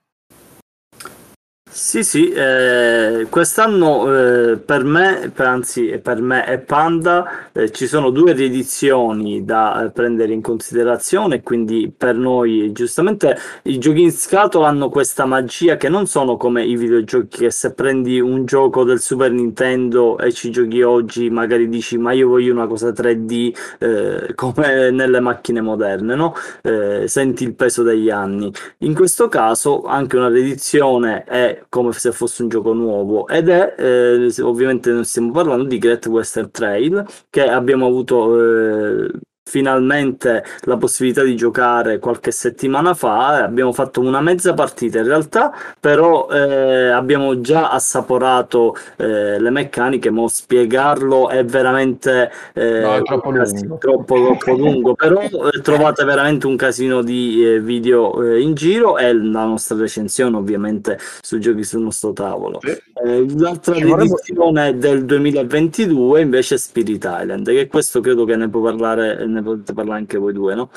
[1.73, 4.13] Sì, sì, eh, quest'anno
[4.53, 9.85] eh, per me, per- anzi per me e Panda, eh, ci sono due riedizioni da
[9.85, 15.77] eh, prendere in considerazione, quindi per noi giustamente i giochi in scatola hanno questa magia
[15.77, 20.33] che non sono come i videogiochi che se prendi un gioco del Super Nintendo e
[20.33, 25.61] ci giochi oggi magari dici ma io voglio una cosa 3D eh, come nelle macchine
[25.61, 26.35] moderne, no?
[26.63, 28.51] Eh, senti il peso degli anni.
[28.79, 33.27] In questo caso anche una riedizione è come se fosse un gioco nuovo.
[33.29, 39.11] Ed è eh, ovviamente non stiamo parlando di Great Western Trail che abbiamo avuto eh,
[39.51, 43.43] finalmente la possibilità di giocare qualche settimana fa.
[43.43, 50.11] Abbiamo fatto una mezza partita in realtà, però eh, abbiamo già assaporato eh, le meccaniche,
[50.11, 53.79] ma spiegarlo è veramente eh, No, è troppo lungo.
[53.79, 58.99] troppo, troppo lungo, però eh, trovate veramente un casino di eh, video eh, in giro
[58.99, 62.61] e la nostra recensione ovviamente sui giochi sul nostro tavolo.
[62.61, 62.79] Sì.
[63.03, 68.61] Eh, l'altra edizione del 2022 invece è Spirit Island, che questo credo che ne può
[68.61, 70.71] parlare, ne potete parlare anche voi due, no?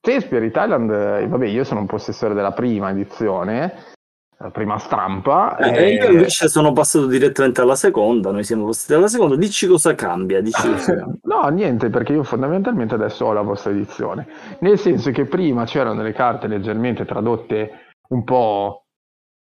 [0.00, 3.94] Sì, Spirit Island, eh, vabbè, io sono un possessore della prima edizione,
[4.38, 5.56] la prima stampa.
[5.56, 9.66] Eh, e- io invece sono passato direttamente alla seconda, noi siamo passati alla seconda, dici
[9.66, 11.18] cosa cambia, dici cosa cambia.
[11.22, 14.26] No, niente, perché io fondamentalmente adesso ho la vostra edizione.
[14.60, 17.70] Nel senso che prima c'erano delle carte leggermente tradotte
[18.08, 18.86] un po'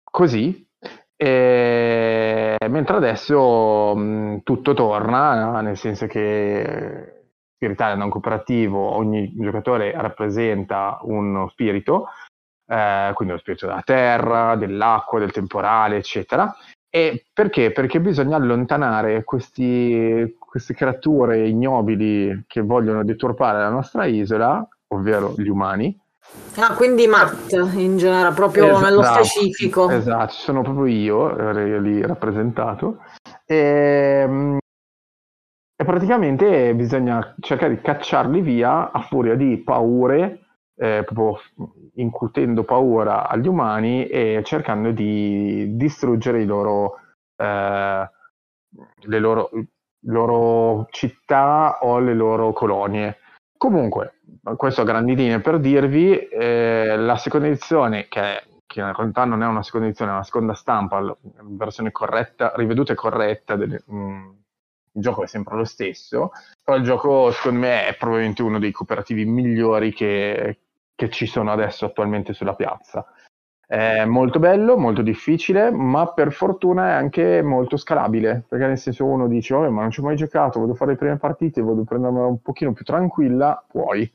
[0.04, 0.68] così,
[1.22, 7.24] e- mentre adesso mh, tutto torna, nel senso che
[7.56, 12.08] Spirit Island è un cooperativo, ogni giocatore rappresenta uno spirito,
[12.68, 16.56] eh, quindi lo spirito della terra, dell'acqua, del temporale, eccetera.
[16.90, 17.72] E perché?
[17.72, 25.50] Perché bisogna allontanare questi, queste creature ignobili che vogliono deturpare la nostra isola, ovvero gli
[25.50, 26.00] umani.
[26.58, 29.90] Ah, quindi Matt in genere, proprio nello Esatto, specifico.
[29.90, 33.00] Esatto, sono proprio io eh, lì rappresentato.
[33.46, 34.58] E, mm,
[35.82, 40.42] e praticamente bisogna cercare di cacciarli via a furia di paure,
[40.76, 41.40] eh, proprio
[41.96, 47.00] incutendo paura agli umani e cercando di distruggere i loro,
[47.38, 48.10] eh,
[49.00, 49.50] le loro,
[50.02, 53.19] loro città o le loro colonie.
[53.60, 54.22] Comunque,
[54.56, 59.44] questo a grandi linee per dirvi, eh, la seconda edizione, che, che in realtà non
[59.44, 64.30] è una seconda edizione, è una seconda stampa, versione corretta, riveduta e corretta, del, mm,
[64.94, 66.32] il gioco è sempre lo stesso,
[66.64, 70.60] però il gioco secondo me è probabilmente uno dei cooperativi migliori che,
[70.96, 73.06] che ci sono adesso attualmente sulla piazza.
[73.72, 79.06] È molto bello, molto difficile, ma per fortuna è anche molto scalabile, perché nel senso
[79.06, 81.84] uno dice, "Vabbè, ma non ci ho mai giocato, voglio fare le prime partite, voglio
[81.84, 84.12] prendermela un pochino più tranquilla, puoi.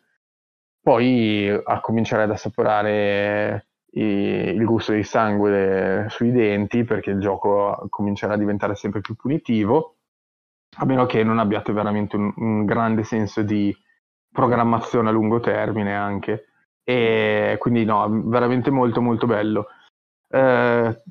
[0.83, 8.35] Poi a cominciare ad assaporare il gusto di sangue sui denti, perché il gioco comincerà
[8.35, 9.99] a diventare sempre più punitivo,
[10.79, 13.75] a meno che non abbiate veramente un, un grande senso di
[14.33, 16.47] programmazione a lungo termine anche.
[16.85, 19.67] E quindi no, veramente molto molto bello.
[20.29, 21.03] Eh,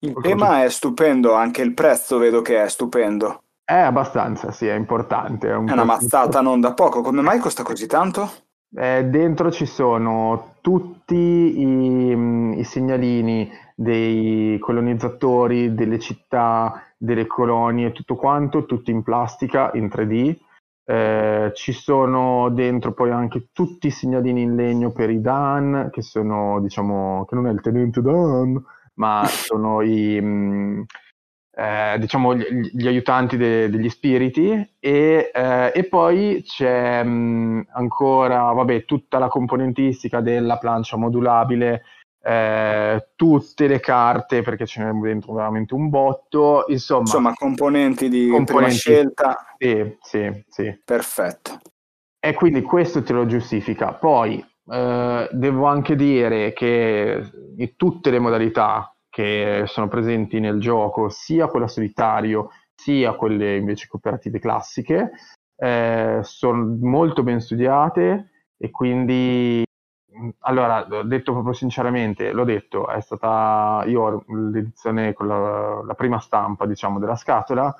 [0.00, 3.42] Il tema è stupendo, anche il prezzo vedo che è stupendo.
[3.64, 5.48] è abbastanza, sì, è importante.
[5.50, 7.02] un È una mazzata non da poco.
[7.02, 8.30] Come mai costa così tanto?
[8.74, 18.14] Eh, dentro ci sono tutti i, i segnalini dei colonizzatori, delle città, delle colonie, tutto
[18.14, 20.36] quanto, tutto in plastica, in 3D.
[20.90, 26.00] Eh, ci sono dentro poi anche tutti i segnalini in legno per i Dan, che
[26.00, 28.58] sono, diciamo, che non è il tenente Dan,
[28.94, 30.86] ma sono i, mh,
[31.54, 34.48] eh, diciamo, gli, gli aiutanti de- degli spiriti.
[34.80, 41.82] E, eh, e poi c'è mh, ancora vabbè, tutta la componentistica della plancia modulabile,
[42.28, 48.28] eh, tutte le carte perché ce n'è dentro veramente un botto, insomma, Insomma, componenti di
[48.28, 48.74] Componenti.
[48.76, 49.54] scelta.
[49.56, 50.80] sì, sì, sì.
[50.84, 51.58] Perfetto.
[52.20, 53.94] E quindi questo te lo giustifica.
[53.94, 61.08] Poi eh, devo anche dire che in tutte le modalità che sono presenti nel gioco,
[61.08, 65.12] sia quella solitario, sia quelle invece cooperative classiche,
[65.56, 69.62] eh, sono molto ben studiate e quindi,
[70.40, 76.66] allora, detto proprio sinceramente, l'ho detto, è stata, io l'edizione con la, la prima stampa,
[76.66, 77.74] diciamo, della scatola,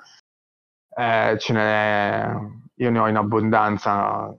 [0.95, 2.33] eh, ce n'è,
[2.75, 4.33] io ne ho in abbondanza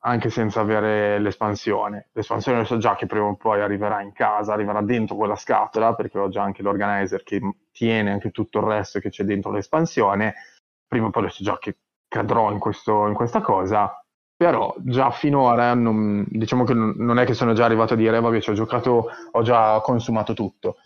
[0.00, 2.08] anche senza avere l'espansione.
[2.12, 5.94] L'espansione lo so già che prima o poi arriverà in casa, arriverà dentro quella scatola,
[5.94, 7.40] perché ho già anche l'organizer che
[7.72, 10.34] tiene anche tutto il resto che c'è dentro l'espansione.
[10.86, 11.78] Prima o poi lo so già che
[12.08, 14.02] cadrò in, questo, in questa cosa,
[14.38, 18.40] però già finora non, diciamo che non, è che sono già arrivato a dire vabbè
[18.40, 20.76] ci ho giocato, ho già consumato tutto.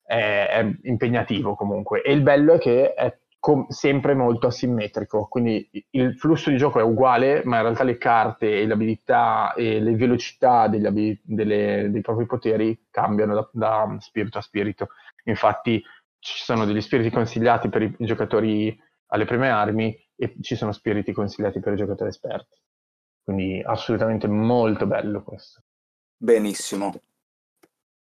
[0.00, 2.02] È, è impegnativo comunque.
[2.02, 6.78] E il bello è che è com- sempre molto asimmetrico, quindi il flusso di gioco
[6.78, 11.20] è uguale, ma in realtà le carte e le abilità e le velocità degli abi-
[11.24, 14.90] delle- dei propri poteri cambiano da, da spirito a spirito.
[15.24, 15.82] Infatti
[16.20, 21.12] ci sono degli spiriti consigliati per i giocatori alle prime armi e ci sono spiriti
[21.12, 22.56] consigliati per i giocatori esperti.
[23.30, 25.60] Quindi assolutamente molto bello questo.
[26.16, 26.92] Benissimo.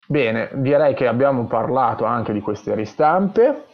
[0.04, 3.68] Bene, direi che abbiamo parlato anche di queste ristampe.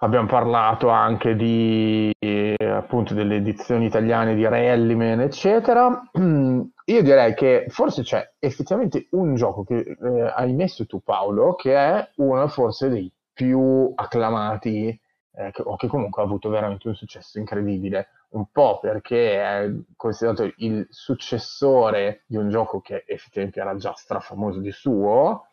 [0.00, 2.12] Abbiamo parlato anche di
[2.58, 6.02] appunto delle edizioni italiane di Rallyman, eccetera.
[6.12, 11.74] Io direi che forse c'è effettivamente un gioco che eh, hai messo tu, Paolo, che
[11.74, 16.94] è uno forse dei più acclamati, eh, che, o che comunque ha avuto veramente un
[16.96, 18.08] successo incredibile.
[18.30, 24.60] Un po' perché è considerato il successore di un gioco che effettivamente era già strafamoso
[24.60, 25.46] di suo,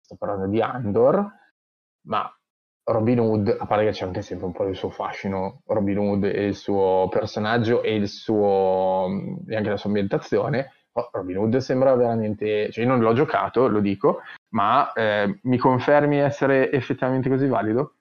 [0.00, 1.28] sto parlando di Andor,
[2.02, 2.32] ma
[2.84, 6.24] Robin Hood, a parte che c'è anche sempre un po' del suo fascino, Robin Hood
[6.24, 9.06] e il suo personaggio e, il suo,
[9.46, 10.72] e anche la sua ambientazione,
[11.12, 14.20] Robin Hood sembra veramente, cioè io non l'ho giocato, lo dico,
[14.50, 17.94] ma eh, mi confermi essere effettivamente così valido?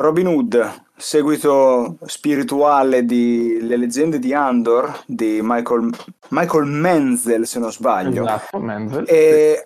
[0.00, 5.90] Robin Hood, seguito spirituale di Le leggende di Andor di Michael,
[6.28, 8.22] Michael Menzel, se non sbaglio.
[8.22, 9.04] Esatto, Menzel.
[9.08, 9.64] E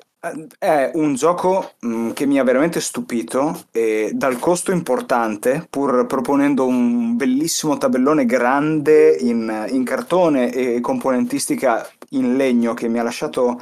[0.59, 6.64] è un gioco mh, che mi ha veramente stupito e dal costo importante, pur proponendo
[6.64, 13.61] un bellissimo tabellone grande in, in cartone e componentistica in legno che mi ha lasciato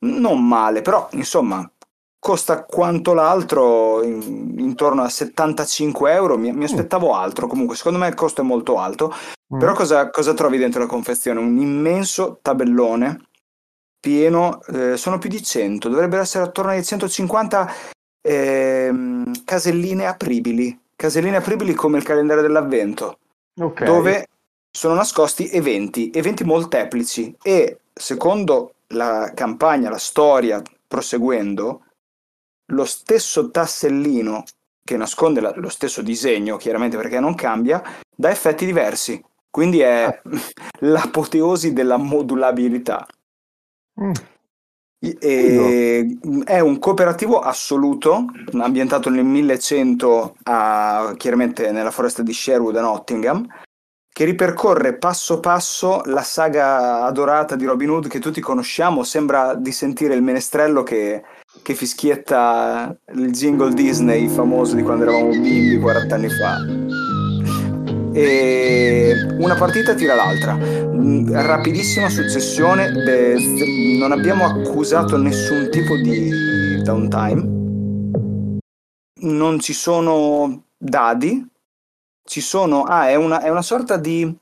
[0.00, 1.70] non male, però insomma
[2.18, 8.08] costa quanto l'altro, in- intorno a 75 euro, mi, mi aspettavo altro, comunque secondo me
[8.08, 9.12] il costo è molto alto,
[9.54, 9.58] Mm.
[9.58, 11.40] però cosa, cosa trovi dentro la confezione?
[11.40, 13.28] Un immenso tabellone
[13.98, 17.72] pieno, eh, sono più di 100, dovrebbero essere attorno ai 150
[18.20, 23.18] ehm, caselline apribili, caselline apribili come il calendario dell'avvento,
[23.60, 23.84] Ok.
[23.84, 24.26] dove
[24.70, 31.84] sono nascosti eventi, eventi molteplici e secondo la campagna, la storia, proseguendo,
[32.72, 34.44] lo stesso tassellino
[34.84, 37.82] che nasconde la- lo stesso disegno, chiaramente perché non cambia,
[38.14, 39.22] dà effetti diversi.
[39.50, 40.20] Quindi è
[40.80, 43.06] l'apoteosi della modulabilità.
[44.00, 44.12] Mm.
[45.00, 52.80] E- è un cooperativo assoluto, ambientato nel 1100 a- chiaramente nella foresta di Sherwood a
[52.80, 53.46] Nottingham,
[54.18, 59.04] che ripercorre passo passo la saga adorata di Robin Hood che tutti conosciamo.
[59.04, 61.22] Sembra di sentire il menestrello che,
[61.62, 66.56] che fischietta il jingle Disney famoso di quando eravamo bimbi 40 anni fa.
[68.12, 70.54] E una partita tira l'altra.
[70.56, 72.90] Mm, Rapidissima successione.
[72.90, 78.58] beh, non abbiamo accusato nessun tipo di downtime.
[79.20, 81.56] Non ci sono dadi.
[82.28, 82.82] Ci sono.
[82.82, 84.36] Ah, è una, è una sorta di.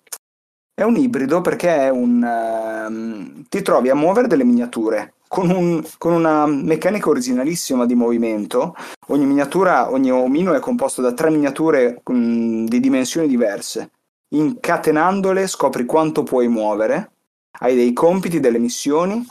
[0.74, 2.20] È un ibrido perché è un.
[2.20, 8.74] ehm, ti trovi a muovere delle miniature con, un- con una meccanica originalissima di movimento.
[9.06, 13.92] Ogni miniatura, ogni omino è composto da tre miniature mm, di dimensioni diverse.
[14.30, 17.12] Incatenandole scopri quanto puoi muovere.
[17.60, 19.24] Hai dei compiti, delle missioni.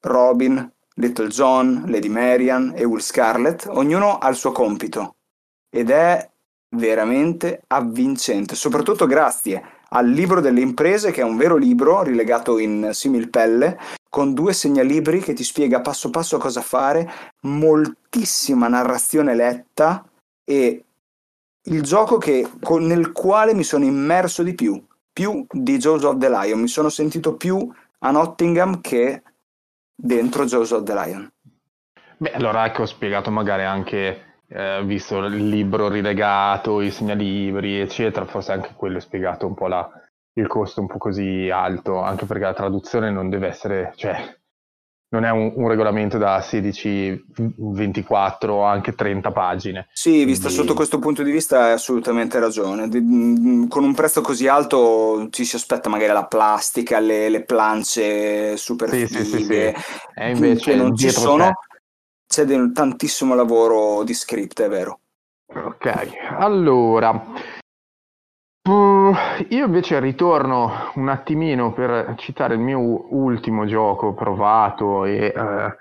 [0.00, 5.14] Robin, Little John, Lady Marian e Will Scarlet, ognuno ha il suo compito.
[5.70, 6.28] Ed è
[6.74, 12.90] veramente avvincente, soprattutto grazie al libro delle imprese, che è un vero libro rilegato in
[12.92, 17.10] similpelle, con due segnalibri che ti spiega passo passo cosa fare,
[17.42, 20.04] moltissima narrazione letta
[20.44, 20.84] e
[21.66, 26.18] il gioco che- con- nel quale mi sono immerso di più, più di Jaws of
[26.18, 29.22] the Lion, mi sono sentito più a Nottingham che
[29.94, 31.32] dentro Jaws of the Lion.
[32.16, 38.24] Beh, allora ecco, ho spiegato magari anche, eh, visto il libro rilegato, i segnalibri, eccetera,
[38.24, 39.90] forse anche quello è spiegato un po' la,
[40.34, 44.36] il costo un po' così alto, anche perché la traduzione non deve essere, cioè,
[45.08, 47.24] non è un, un regolamento da 16,
[47.56, 49.86] 24 o anche 30 pagine.
[49.92, 52.88] Sì, vista Quindi- sotto questo punto di vista hai assolutamente ragione.
[52.88, 58.56] Mm, Con un prezzo così alto ci si aspetta magari la plastica, le, le plance
[58.56, 59.52] super Sì, sì, sì, sì.
[59.54, 61.44] E invece non ci sono.
[61.44, 61.52] c'è.
[62.34, 64.98] C'è del- tantissimo lavoro di script, è vero.
[65.54, 65.92] Ok,
[66.36, 67.10] allora,
[68.68, 69.14] uh,
[69.50, 75.76] io invece ritorno un attimino per citare il mio ultimo gioco provato e eh,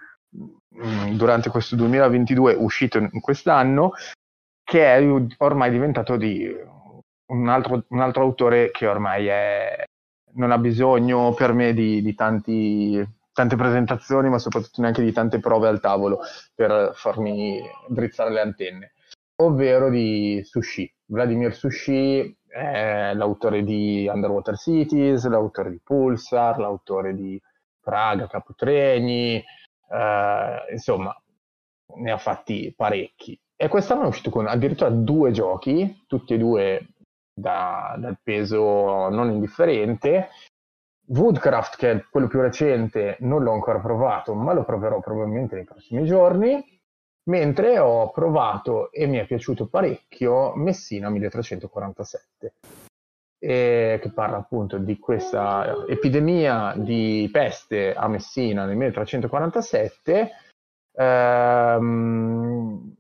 [0.78, 3.94] mm, durante questo 2022 uscito in quest'anno,
[4.64, 5.04] che è
[5.38, 6.56] ormai diventato di
[7.32, 9.84] un altro, un altro autore che ormai è,
[10.34, 15.40] non ha bisogno per me di, di tanti, tante presentazioni, ma soprattutto neanche di tante
[15.40, 16.20] prove al tavolo
[16.54, 18.94] per farmi drizzare le antenne
[19.38, 20.92] ovvero di Sushi.
[21.06, 27.42] Vladimir Sushi è l'autore di Underwater Cities, l'autore di Pulsar, l'autore di
[27.80, 29.44] Praga, Capotreni,
[29.90, 31.16] eh, insomma,
[31.96, 33.40] ne ha fatti parecchi.
[33.56, 36.88] E quest'anno è uscito con addirittura due giochi, tutti e due
[37.34, 40.30] da- dal peso non indifferente.
[41.06, 45.66] Woodcraft, che è quello più recente, non l'ho ancora provato, ma lo proverò probabilmente nei
[45.66, 46.64] prossimi giorni.
[47.26, 52.54] Mentre ho provato e mi è piaciuto parecchio Messina 1347,
[53.40, 60.32] eh, che parla appunto di questa epidemia di peste a Messina nel 1347.
[60.96, 62.96] Ehm,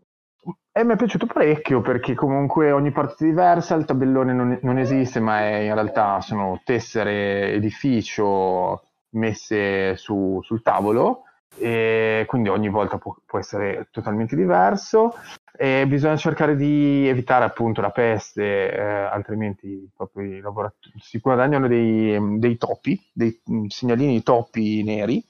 [0.75, 4.79] e mi è piaciuto parecchio perché comunque ogni partita è diversa, il tabellone non, non
[4.79, 12.69] esiste, ma è, in realtà sono tessere edificio messe su- sul tavolo e quindi ogni
[12.69, 15.13] volta può, può essere totalmente diverso
[15.55, 21.67] e bisogna cercare di evitare appunto la peste, eh, altrimenti proprio i lavoratori si guadagnano
[21.67, 25.23] dei, dei topi, dei mm, segnalini topi neri.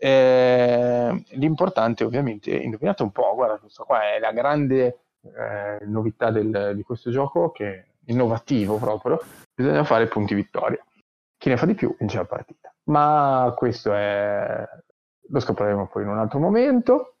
[0.00, 6.72] Eh, l'importante ovviamente, indovinate un po', guarda, questa qua è la grande eh, novità del-
[6.74, 9.20] di questo gioco che è innovativo proprio,
[9.52, 10.82] bisogna fare punti vittoria.
[11.36, 12.72] Chi ne fa di più vince la partita.
[12.84, 14.64] Ma questo è
[15.30, 17.17] lo scopriremo poi in un altro momento.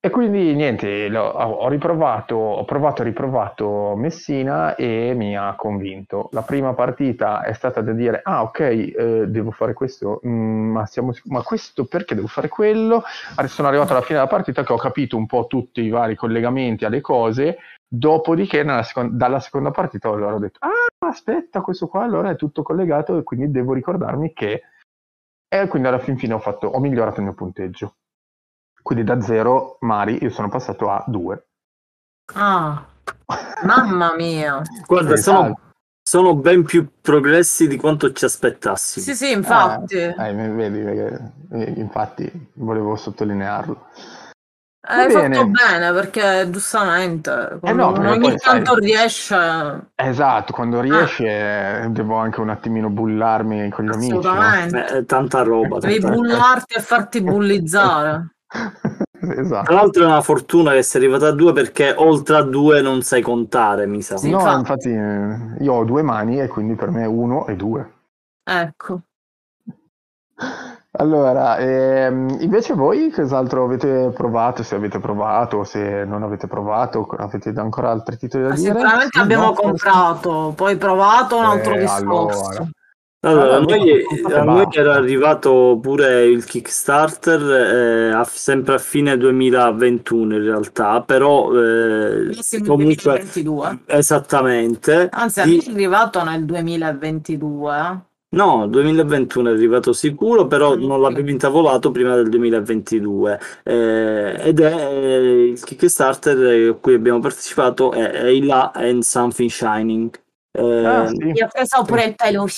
[0.00, 6.28] E quindi niente, l'ho- ho riprovato, ho provato e riprovato Messina e mi ha convinto.
[6.32, 10.86] La prima partita è stata da dire, ah ok, eh, devo fare questo, Mm, ma,
[10.86, 13.02] siamo, ma questo perché devo fare quello?
[13.36, 16.14] Adesso sono arrivato alla fine della partita che ho capito un po' tutti i vari
[16.14, 21.88] collegamenti alle cose, dopodiché nella secon- dalla seconda partita allora ho detto, ah aspetta, questo
[21.88, 24.62] qua allora è tutto collegato e quindi devo ricordarmi che...
[25.48, 27.94] E quindi alla fin fine ho, fatto, ho migliorato il mio punteggio.
[28.88, 31.48] Quindi da zero, Mari, io sono passato a due.
[32.32, 32.82] Ah,
[33.64, 34.62] mamma mia.
[34.86, 35.54] Guarda, Sì, sono, salve.
[36.02, 39.04] sono ben più progressi di quanto ci aspettassimo.
[39.04, 39.96] Sì, sì, infatti.
[39.96, 43.88] Eh, eh, vedi, perché- eh, infatti volevo sottolinearlo.
[44.86, 45.34] Hai bene.
[45.36, 51.24] fatto bene perché giustamente quando no, perché ogni poi, sai- tanto riesce Esatto, quando riesci
[51.24, 54.12] eh, devo anche un attimino bullarmi con gli amici.
[54.12, 54.18] no?
[54.20, 54.86] assolutamente.
[54.96, 55.78] Eh, tanta roba.
[55.78, 58.32] Devi tanta- bullarti e farti bullizzare.
[58.48, 59.72] Tra esatto.
[59.72, 63.20] l'altro è una fortuna che sei arrivata a due perché oltre a due non sai
[63.20, 64.16] contare, mi sa.
[64.16, 64.30] Sì.
[64.30, 64.88] No, infatti.
[64.88, 67.92] infatti eh, io ho due mani e quindi per me uno e due.
[68.44, 69.00] Ecco.
[70.92, 74.62] Allora, ehm, invece voi cos'altro avete provato?
[74.62, 78.72] Se avete provato, se non avete provato, avete ancora altri titoli da dire?
[78.72, 79.52] Sicuramente Sì, abbiamo no?
[79.52, 82.46] comprato, poi provato un altro Eh, discorso.
[82.46, 82.68] allora.
[83.20, 88.78] Allora, a Allora, noi, a noi era arrivato pure il Kickstarter eh, a- sempre a
[88.78, 92.30] fine 2021 in realtà, però eh,
[92.64, 93.78] comunque 2022.
[93.86, 95.08] esattamente.
[95.10, 98.02] Anzi, di- è arrivato nel 2022.
[98.30, 104.60] No, 2021 è arrivato sicuro, però Mm, non l'avevo intavolato prima del 2022 eh, ed
[104.60, 110.10] è eh, il Kickstarter a cui abbiamo partecipato è Ayla and Something Shining.
[110.52, 111.24] eh, Ah, sì.
[111.24, 112.54] Mi ha preso pure il peluche.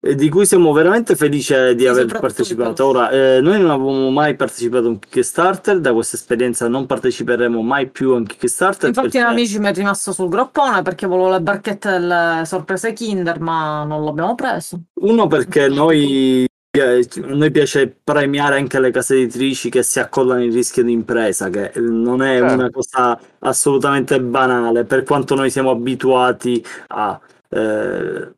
[0.00, 2.86] E di cui siamo veramente felici di Sì, aver partecipato.
[2.86, 7.60] Ora, eh, noi non avevamo mai partecipato a un Kickstarter, da questa esperienza non parteciperemo
[7.62, 8.88] mai più a un Kickstarter.
[8.88, 12.92] Infatti, perché- un amici mi è rimasto sul groppone perché volevo le barchette delle sorprese
[12.92, 14.80] Kinder, ma non l'abbiamo preso.
[15.00, 20.44] Uno perché noi eh, a noi piace premiare anche le case editrici che si accollano
[20.44, 22.54] il rischio di impresa, che non è Certo.
[22.54, 27.18] una cosa assolutamente banale, per quanto noi siamo abituati a.
[27.50, 28.32] eh,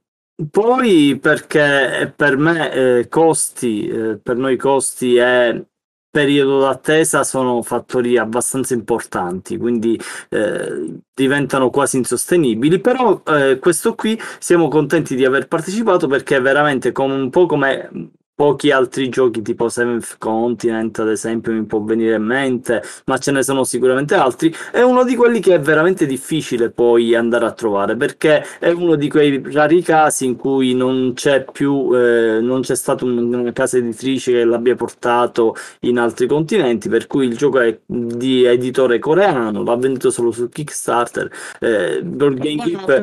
[0.48, 5.66] poi perché per me eh, costi, eh, per noi costi e
[6.10, 9.98] periodo d'attesa sono fattori abbastanza importanti, quindi
[10.30, 16.90] eh, diventano quasi insostenibili, però eh, questo qui siamo contenti di aver partecipato perché veramente
[16.92, 18.10] come un po' come
[18.40, 23.32] pochi altri giochi tipo Seventh Continent ad esempio mi può venire in mente, ma ce
[23.32, 27.52] ne sono sicuramente altri, è uno di quelli che è veramente difficile poi andare a
[27.52, 32.62] trovare perché è uno di quei rari casi in cui non c'è più, eh, non
[32.62, 37.36] c'è stata un- una casa editrice che l'abbia portato in altri continenti, per cui il
[37.36, 41.30] gioco è di editore coreano, l'ha venduto solo su Kickstarter.
[41.60, 43.02] Eh, Board Game Geek.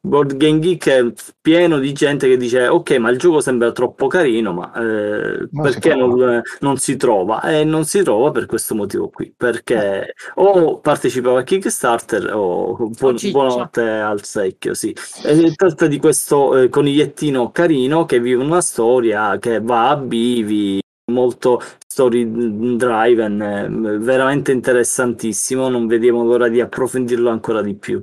[0.00, 4.06] Board Game Geek è pieno di gente che dice: Ok, ma il gioco sembra troppo
[4.06, 7.40] carino, ma eh, Non si perché trova." non, non si trova?
[7.42, 9.32] E non si trova per questo motivo qui.
[9.36, 14.74] Perché o partecipava a Kickstarter o buon- buonanotte al secchio.
[14.74, 14.90] Sì.
[15.24, 19.96] E si tratta di questo eh, conigliettino carino che vive una storia che va a
[19.96, 25.68] bivi molto story driven, eh, veramente interessantissimo.
[25.68, 28.02] Non vediamo l'ora di approfondirlo ancora di più.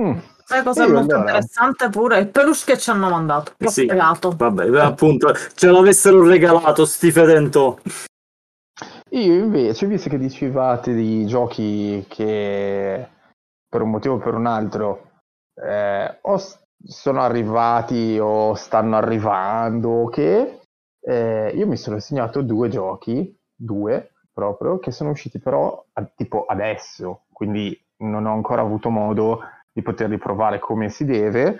[0.00, 0.18] Mm.
[0.46, 2.18] Sai cosa è molto interessante pure?
[2.18, 3.52] Il peluche che ci hanno mandato.
[3.58, 3.86] L'ho Sì.
[3.86, 7.78] Vabbè, beh, appunto, ce l'avessero regalato sti fedento.
[9.10, 13.08] Io invece, visto che dicevate di giochi che
[13.68, 15.10] per un motivo o per un altro
[15.54, 20.60] eh, o s- sono arrivati o stanno arrivando, che
[21.00, 26.44] eh, io mi sono segnato due giochi, due proprio, che sono usciti però a- tipo
[26.46, 29.40] adesso, quindi non ho ancora avuto modo
[29.74, 31.58] di poterli provare come si deve,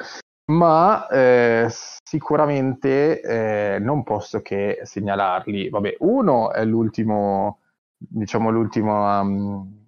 [0.53, 5.69] ma eh, sicuramente eh, non posso che segnalarli.
[5.69, 7.59] Vabbè, uno è l'ultimo,
[7.97, 9.85] diciamo l'ultimo, um,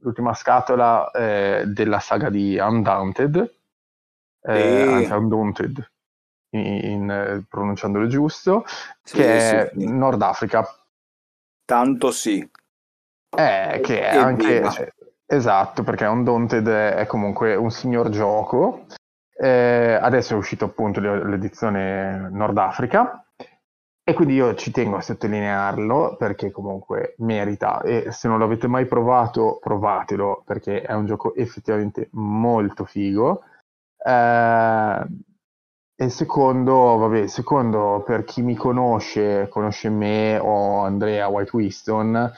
[0.00, 3.36] l'ultima scatola eh, della saga di Undaunted,
[4.42, 4.88] eh, Sì.
[4.88, 5.90] anzi Undaunted,
[6.50, 8.64] in, in, eh, pronunciandolo giusto,
[9.02, 9.92] Sì, che è sì, sì.
[9.92, 10.64] Nord Africa.
[11.64, 12.38] Tanto sì.
[13.36, 14.92] Eh, che è Che anche cioè,
[15.28, 18.86] esatto, perché Undaunted è comunque un signor gioco.
[19.40, 23.24] Eh, adesso è uscito appunto l'e- l'edizione Nord Africa
[24.02, 28.86] e quindi io ci tengo a sottolinearlo perché comunque merita e se non l'avete mai
[28.86, 33.42] provato, provatelo perché è un gioco effettivamente molto figo.
[34.04, 35.06] Eh,
[36.00, 42.32] e secondo, vabbè, secondo per chi mi conosce, conosce me o Andrea White Winston,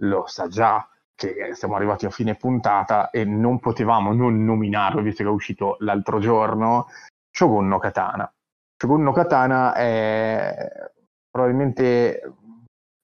[0.00, 0.86] lo sa già
[1.16, 5.76] che siamo arrivati a fine puntata e non potevamo non nominarlo, visto che è uscito
[5.80, 6.86] l'altro giorno,
[7.30, 8.30] Shogun no Katana.
[8.76, 10.70] Shogun no Katana è
[11.30, 12.34] probabilmente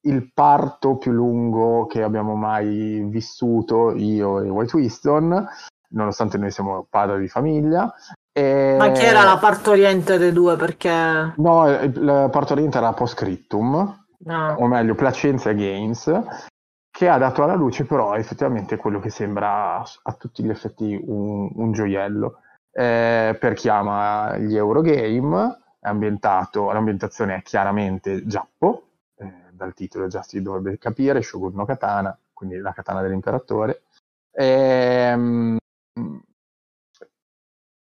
[0.05, 5.49] il parto più lungo che abbiamo mai vissuto io e White Winston,
[5.91, 7.93] nonostante noi siamo padre di famiglia.
[8.31, 10.57] E- Ma chi era la partoriente dei due?
[10.57, 11.35] Perché...
[11.37, 14.55] No, il partoriente era Postscriptum, no.
[14.59, 16.11] o meglio Placenza Games,
[16.93, 21.51] che ha dato alla luce però effettivamente quello che sembra a tutti gli effetti un,
[21.55, 22.40] un gioiello.
[22.70, 30.07] Eh, per chi ama gli Eurogame, è ambientato, l'ambientazione è chiaramente Giappo, eh, dal titolo
[30.07, 33.84] già si dovrebbe capire, Shogun no Katana, quindi la katana dell'imperatore.
[34.32, 35.57] Ehm,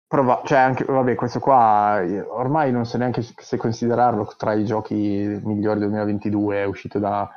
[0.07, 4.95] prova- cioè anche, vabbè, questo qua ormai non so neanche se considerarlo tra i giochi
[5.43, 7.29] migliori 2022, è uscito da,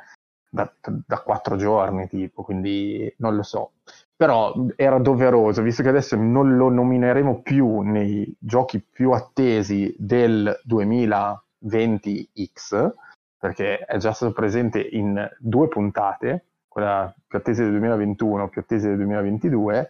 [0.54, 0.72] da,
[1.06, 3.72] da quattro giorni, tipo, quindi non lo so.
[4.16, 10.60] Però era doveroso, visto che adesso non lo nomineremo più nei giochi più attesi del
[10.68, 12.92] 2020X,
[13.36, 18.86] perché è già stato presente in due puntate, quella più attesa del 2021, più attesa
[18.86, 19.88] del 2022,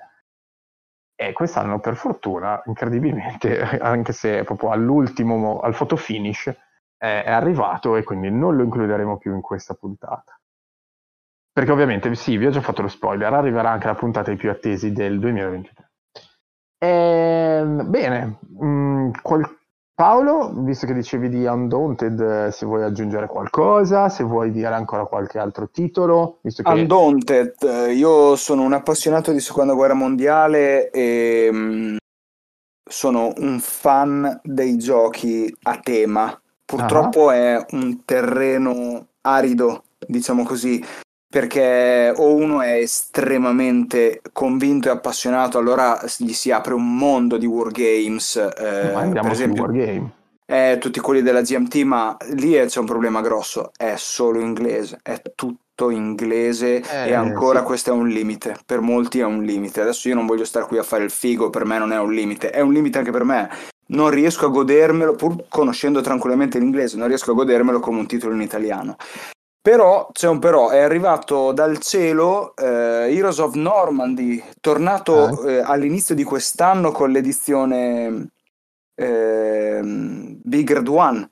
[1.14, 6.46] e quest'anno per fortuna, incredibilmente, anche se proprio all'ultimo, al photo finish,
[6.96, 10.38] è, è arrivato e quindi non lo includeremo più in questa puntata.
[11.54, 14.50] Perché ovviamente, sì, vi ho già fatto lo spoiler, arriverà anche la puntata dei più
[14.50, 15.90] attesi del 2023.
[16.78, 19.56] Ehm, bene, mm, qual-
[19.94, 25.38] Paolo, visto che dicevi di Undaunted, se vuoi aggiungere qualcosa, se vuoi dire ancora qualche
[25.38, 26.68] altro titolo, visto che...
[26.68, 31.96] Undaunted, eh, io sono un appassionato di seconda guerra mondiale e mm,
[32.90, 36.36] sono un fan dei giochi a tema.
[36.64, 40.84] Purtroppo è un terreno arido, diciamo così,
[41.34, 47.44] perché o uno è estremamente convinto e appassionato, allora gli si apre un mondo di
[47.46, 48.36] wargames.
[48.56, 50.12] eh, Ma andiamo per esempio, Wargame.
[50.46, 55.20] eh, tutti quelli della GMT, ma lì c'è un problema grosso, è solo inglese, è
[55.34, 57.64] tutto inglese Eh, e ancora sì.
[57.64, 59.80] questo è un limite, per molti è un limite.
[59.80, 62.12] Adesso io non voglio stare qui a fare il figo, per me non è un
[62.12, 63.50] limite, è un limite anche per me.
[63.86, 68.34] Non riesco a godermelo, pur conoscendo tranquillamente l'inglese, non riesco a godermelo come un titolo
[68.34, 68.96] in italiano.
[69.64, 76.14] Però c'è un però, è arrivato dal cielo eh, Heroes of Normandy, tornato eh, all'inizio
[76.14, 78.28] di quest'anno con l'edizione
[78.94, 81.30] ehm, Big Red One.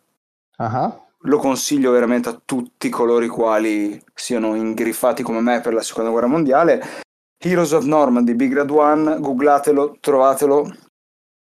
[0.57, 5.83] Ah, Lo consiglio veramente a tutti coloro i quali siano ingriffati come me per la
[5.83, 6.83] seconda guerra mondiale.
[7.37, 10.73] Heroes of Normandy, Big Red One, googlatelo, trovatelo.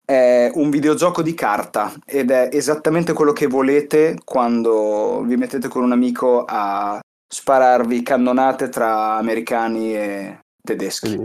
[0.06, 5.82] È un videogioco di carta ed è esattamente quello che volete quando vi mettete con
[5.82, 11.20] un amico a spararvi cannonate tra americani e tedeschi.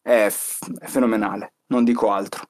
[0.00, 2.44] È, f- è fenomenale, non dico altro.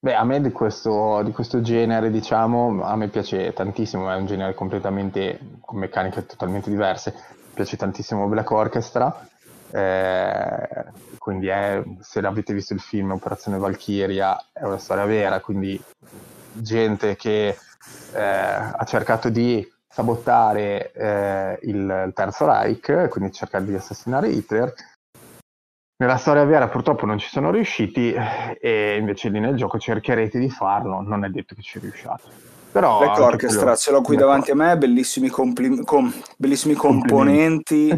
[0.00, 4.26] Beh, a me di questo, di questo genere, diciamo, a me piace tantissimo, è un
[4.26, 9.26] genere completamente, con meccaniche totalmente diverse, mi piace tantissimo Black Orchestra,
[9.72, 10.84] eh,
[11.28, 15.78] quindi è, se l'avete visto il film Operazione Valkyria, è una storia vera, quindi
[16.54, 17.48] gente che
[18.14, 24.72] eh, ha cercato di sabotare eh, il, Terzo Reich, quindi cercare di assassinare Hitler,
[25.98, 28.14] nella storia vera purtroppo non ci sono riusciti
[28.58, 32.47] e invece lì nel gioco cercherete di farlo, non è detto che ci riusciate.
[32.70, 37.88] Però Black Orchestra, quello- ce l'ho qui davanti a me, bellissimi, compli- com- bellissimi componenti,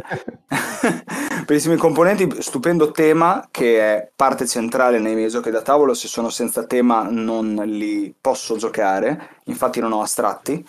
[1.46, 6.28] bellissimi componenti, stupendo tema che è parte centrale nei miei giochi da tavolo, se sono
[6.30, 10.64] senza tema non li posso giocare, infatti non ho astratti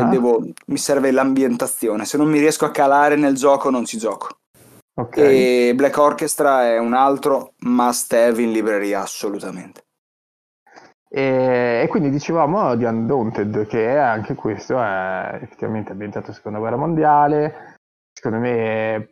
[0.00, 3.98] e devo- mi serve l'ambientazione, se non mi riesco a calare nel gioco non ci
[3.98, 4.28] gioco.
[4.94, 5.16] ok.
[5.16, 9.84] E Black Orchestra è un altro must have in libreria assolutamente.
[11.10, 16.58] E, e quindi dicevamo di Undaunted, che è anche questo è effettivamente ambientato alla seconda
[16.58, 17.76] guerra mondiale,
[18.12, 18.56] secondo me
[18.94, 19.08] è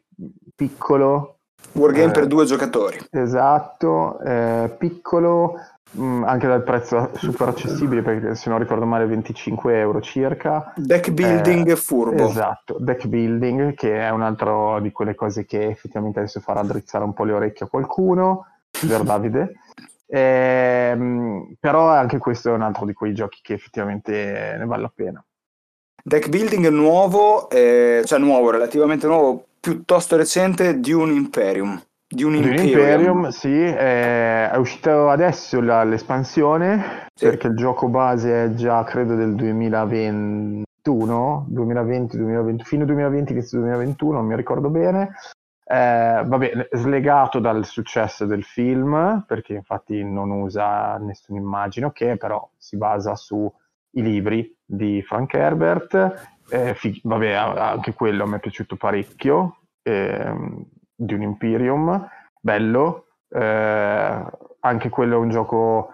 [0.55, 1.38] piccolo,
[1.72, 2.12] Wargame Eh.
[2.12, 2.99] per due giocatori.
[3.11, 5.55] esatto, eh, piccolo,
[5.92, 10.72] mh, anche dal prezzo super accessibile, perché se non ricordo male 25 euro circa.
[10.76, 12.28] Deck building Eh, furbo.
[12.28, 17.05] Esatto, deck building, che è un altro di quelle cose che effettivamente adesso farà drizzare
[17.05, 18.47] un po' le orecchie a qualcuno,
[18.82, 19.55] vero Davide?
[20.09, 24.92] Ehm, però anche questo è un altro di quei giochi che effettivamente ne vale la
[24.94, 25.24] pena.
[26.02, 31.80] Deck building nuovo, eh, cioè nuovo, relativamente nuovo, piuttosto recente, Dune Imperium.
[32.09, 32.78] Dune Dune Imperium.
[32.78, 37.24] Imperium, sì, eh, è uscito adesso la- l'espansione, Sì.
[37.24, 43.59] perché il gioco base è già credo del 2021, 2020, 2020 fino al 2020, inizio
[43.59, 45.11] 2021, non mi ricordo bene.
[45.68, 52.48] Eh, vabbè, slegato dal successo del film, perché infatti non usa nessuna immagine, ok, però
[52.56, 53.50] si basa sui
[53.92, 56.38] libri di Frank Herbert.
[56.48, 60.64] Eh, fi- vabbè, anche quello me è piaciuto parecchio, ehm,
[60.94, 62.08] di un Imperium,
[62.40, 63.06] bello.
[63.28, 64.24] Eh,
[64.60, 65.90] anche quello è un gioco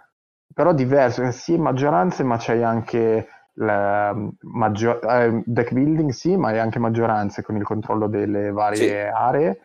[0.55, 6.49] però diverso, eh, sì, maggioranze, ma c'hai anche la maggio- eh, deck building, sì, ma
[6.49, 8.77] hai anche maggioranze con il controllo delle varie
[9.07, 9.11] Sì.
[9.13, 9.61] aree.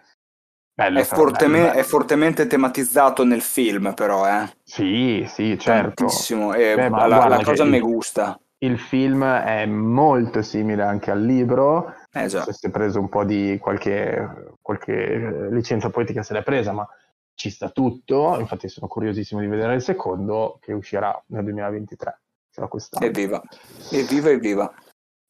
[0.77, 1.79] Bello, È, però, forteme- bello, bello.
[1.79, 4.47] è fortemente tematizzato nel film, però, eh.
[4.63, 6.05] Sì, sì, certo.
[6.05, 6.53] Tantissimo.
[6.53, 8.39] E Beh, la, guarda la cosa mi gusta.
[8.59, 12.41] Il film è molto simile anche al libro, Eh già.
[12.43, 16.71] se si è preso un po' di qualche, qualche eh, licenza poetica se l'è presa,
[16.73, 16.87] ma
[17.35, 18.37] ci sta tutto.
[18.39, 22.19] Infatti sono curiosissimo di vedere il secondo che uscirà nel 2023.
[22.57, 23.05] Sarà quest'anno.
[23.05, 23.39] Evviva.
[23.91, 24.73] Evviva, evviva.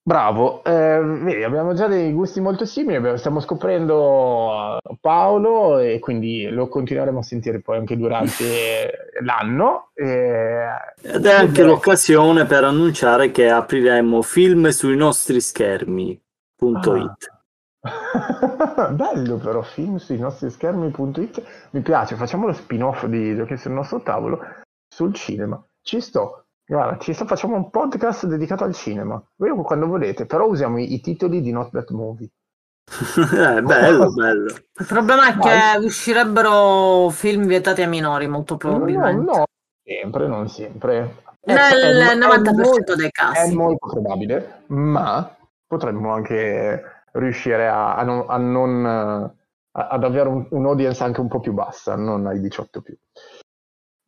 [0.01, 5.99] Bravo, eh, vedi, abbiamo già dei gusti molto simili, abbiamo- stiamo scoprendo eh, Paolo e
[5.99, 9.89] quindi lo continueremo a sentire poi anche durante l'anno.
[9.93, 10.63] E...
[11.01, 16.21] Ed è anche l'occasione per annunciare che apriremo film sui nostri schermi.it.
[18.91, 24.01] Bello però, film sui nostri schermi.it, mi piace, facciamo lo spin-off di Giochi sul nostro
[24.01, 24.39] tavolo
[24.87, 29.87] sul cinema, ci sto, guarda, ci sto, facciamo un podcast dedicato al cinema, voi quando
[29.87, 32.29] volete, però usiamo i, i titoli di Not That Movie.
[33.17, 34.45] Eh, bello, bello.
[34.79, 39.31] Il problema è che uscirebbero film vietati ai minori, molto No, probabilmente.
[39.31, 39.43] no,
[39.83, 41.15] sempre, non sempre.
[41.39, 43.55] È- Nel è- è 90% molto- dei È casi.
[43.55, 50.29] molto probabile, ma potremmo anche riuscire a, a non, a non, eh, a- ad avere
[50.29, 52.95] un, un'audience anche un po' più bassa, non ai 18 più.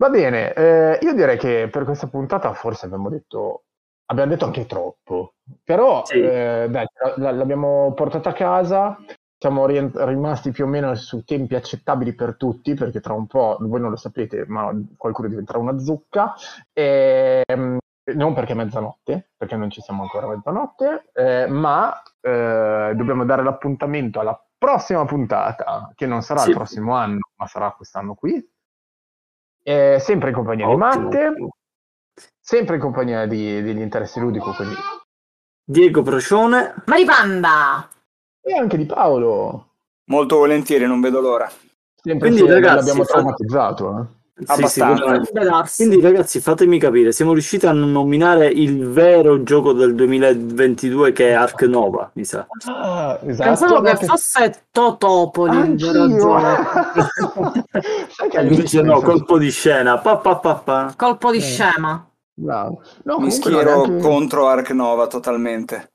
[0.01, 3.63] Va bene, eh, io direi che per questa puntata forse abbiamo detto,
[4.05, 6.21] abbiamo detto anche troppo, però Sì.
[6.21, 6.85] eh, dai,
[7.17, 8.97] la- l'abbiamo portata a casa,
[9.37, 13.57] siamo orient- rimasti più o meno su tempi accettabili per tutti, perché tra un po',
[13.59, 16.33] voi non lo sapete, ma qualcuno diventerà una zucca,
[16.71, 17.77] e, mm,
[18.15, 23.25] non perché è mezzanotte, perché non ci siamo ancora a mezzanotte, eh, ma eh, dobbiamo
[23.25, 26.49] dare l'appuntamento alla prossima puntata, che non sarà Sì.
[26.51, 28.45] il prossimo anno, ma sarà quest'anno qui.
[29.69, 31.03] Eh, sempre in compagnia di Ottimo.
[31.03, 31.33] Matte,
[32.39, 34.73] sempre in compagnia di- degli interessi ludico, quindi.
[35.63, 36.73] Diego Procione.
[36.87, 37.87] Maripanda!
[38.41, 39.73] E anche di Paolo.
[40.05, 41.47] Molto volentieri, non vedo l'ora.
[42.01, 43.99] Sempre Quindi, ragazzi, l'abbiamo traumatizzato.
[43.99, 44.17] eh.
[44.39, 45.21] Sì, sì, Abbastanza.
[45.33, 45.85] darsi.
[45.85, 51.31] Quindi ragazzi fatemi capire, siamo riusciti a nominare il vero gioco del 2022 che è
[51.33, 52.47] Ark Nova, mi sa.
[52.65, 53.49] Ah, esatto.
[53.49, 55.57] Pensavo che fosse Totopoli
[58.39, 59.97] Invece no, colpo di scena.
[59.99, 60.93] Pa, pa, pa, pa.
[60.95, 61.41] Colpo di Eh.
[61.41, 62.05] scema.
[62.33, 62.81] Bravo.
[63.03, 65.91] No, Mi schiero neanche- contro Ark Nova totalmente.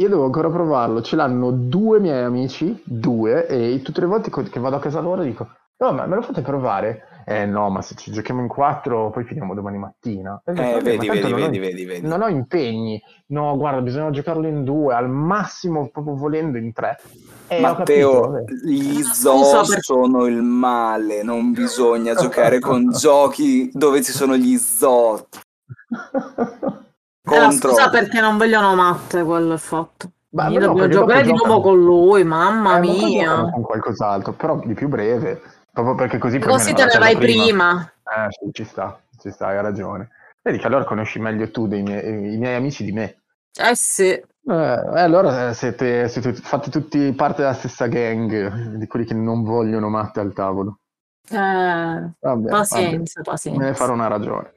[0.00, 1.00] Io devo ancora provarlo.
[1.02, 5.22] Ce l'hanno due miei amici, due, e tutte le volte che vado a casa loro
[5.22, 7.04] dico: No, ma me lo fate provare?
[7.26, 10.40] Eh no, ma se ci giochiamo in quattro, poi finiamo domani mattina.
[10.44, 12.06] Eh, "Vabbè, vedi, vedi, non ho- vedi, vedi, vedi.
[12.06, 13.00] Non ho impegni.
[13.28, 16.98] No, guarda, bisogna giocarlo in due, al massimo proprio volendo in tre.
[17.46, 23.70] E capito, Matteo, gli Scusa zoo per- sono il male, non bisogna giocare con giochi
[23.72, 25.26] dove ci sono gli zoo.
[27.22, 27.70] La Contro.
[27.70, 30.10] scusa perché non vogliono matte, quello è fatto.
[30.30, 33.50] Ma Io no, devo perché giocare di nuovo con lui, mamma Eh, mia.
[33.50, 35.40] con qualcos'altro, però di più breve.
[35.82, 37.92] Proprio perché così poi Così me te ne ne vado a vai casa prima.
[38.04, 40.10] Eh sì, ci sta, ci sta, hai ragione.
[40.42, 43.22] Vedi che allora conosci meglio tu dei miei, i miei amici di me.
[43.58, 44.08] Eh sì.
[44.08, 49.14] Eh, eh, allora eh, siete, siete- fate tutti parte della stessa gang, di quelli che
[49.14, 50.78] non vogliono matte al tavolo.
[51.30, 53.60] Eh, Vabbè, pazienza, vabbè, pazienza.
[53.60, 54.54] me ne farò una ragione.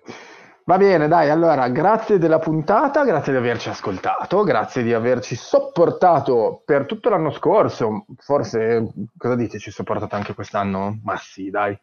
[0.66, 6.62] Va bene, dai, allora grazie della puntata, grazie di averci ascoltato, grazie di averci sopportato
[6.64, 8.06] per tutto l'anno scorso.
[8.18, 11.00] Forse, cosa dite, ci sopportate anche quest'anno?
[11.04, 11.78] Ma sì, dai,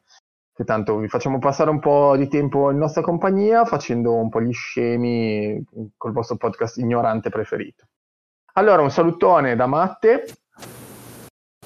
[0.54, 4.40] che tanto vi facciamo passare un po' di tempo in nostra compagnia facendo un po'
[4.40, 5.62] gli scemi
[5.98, 7.84] col vostro podcast ignorante preferito.
[8.54, 10.24] Allora, un salutone da Matte.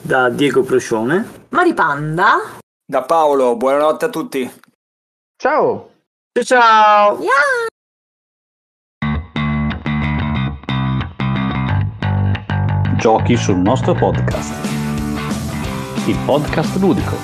[0.02, 1.46] Da Diego Procione.
[1.50, 2.58] Maripanda?
[2.84, 4.50] Da Paolo, buonanotte a tutti.
[5.36, 5.93] Ciao!
[6.36, 7.20] Ciao ciao!
[7.20, 7.68] Yeah!
[12.98, 14.52] Giochi sul nostro podcast.
[16.08, 17.16] Il podcast ludico.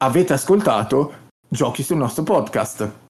[0.00, 3.07] Avete ascoltato Giochi sul nostro podcast.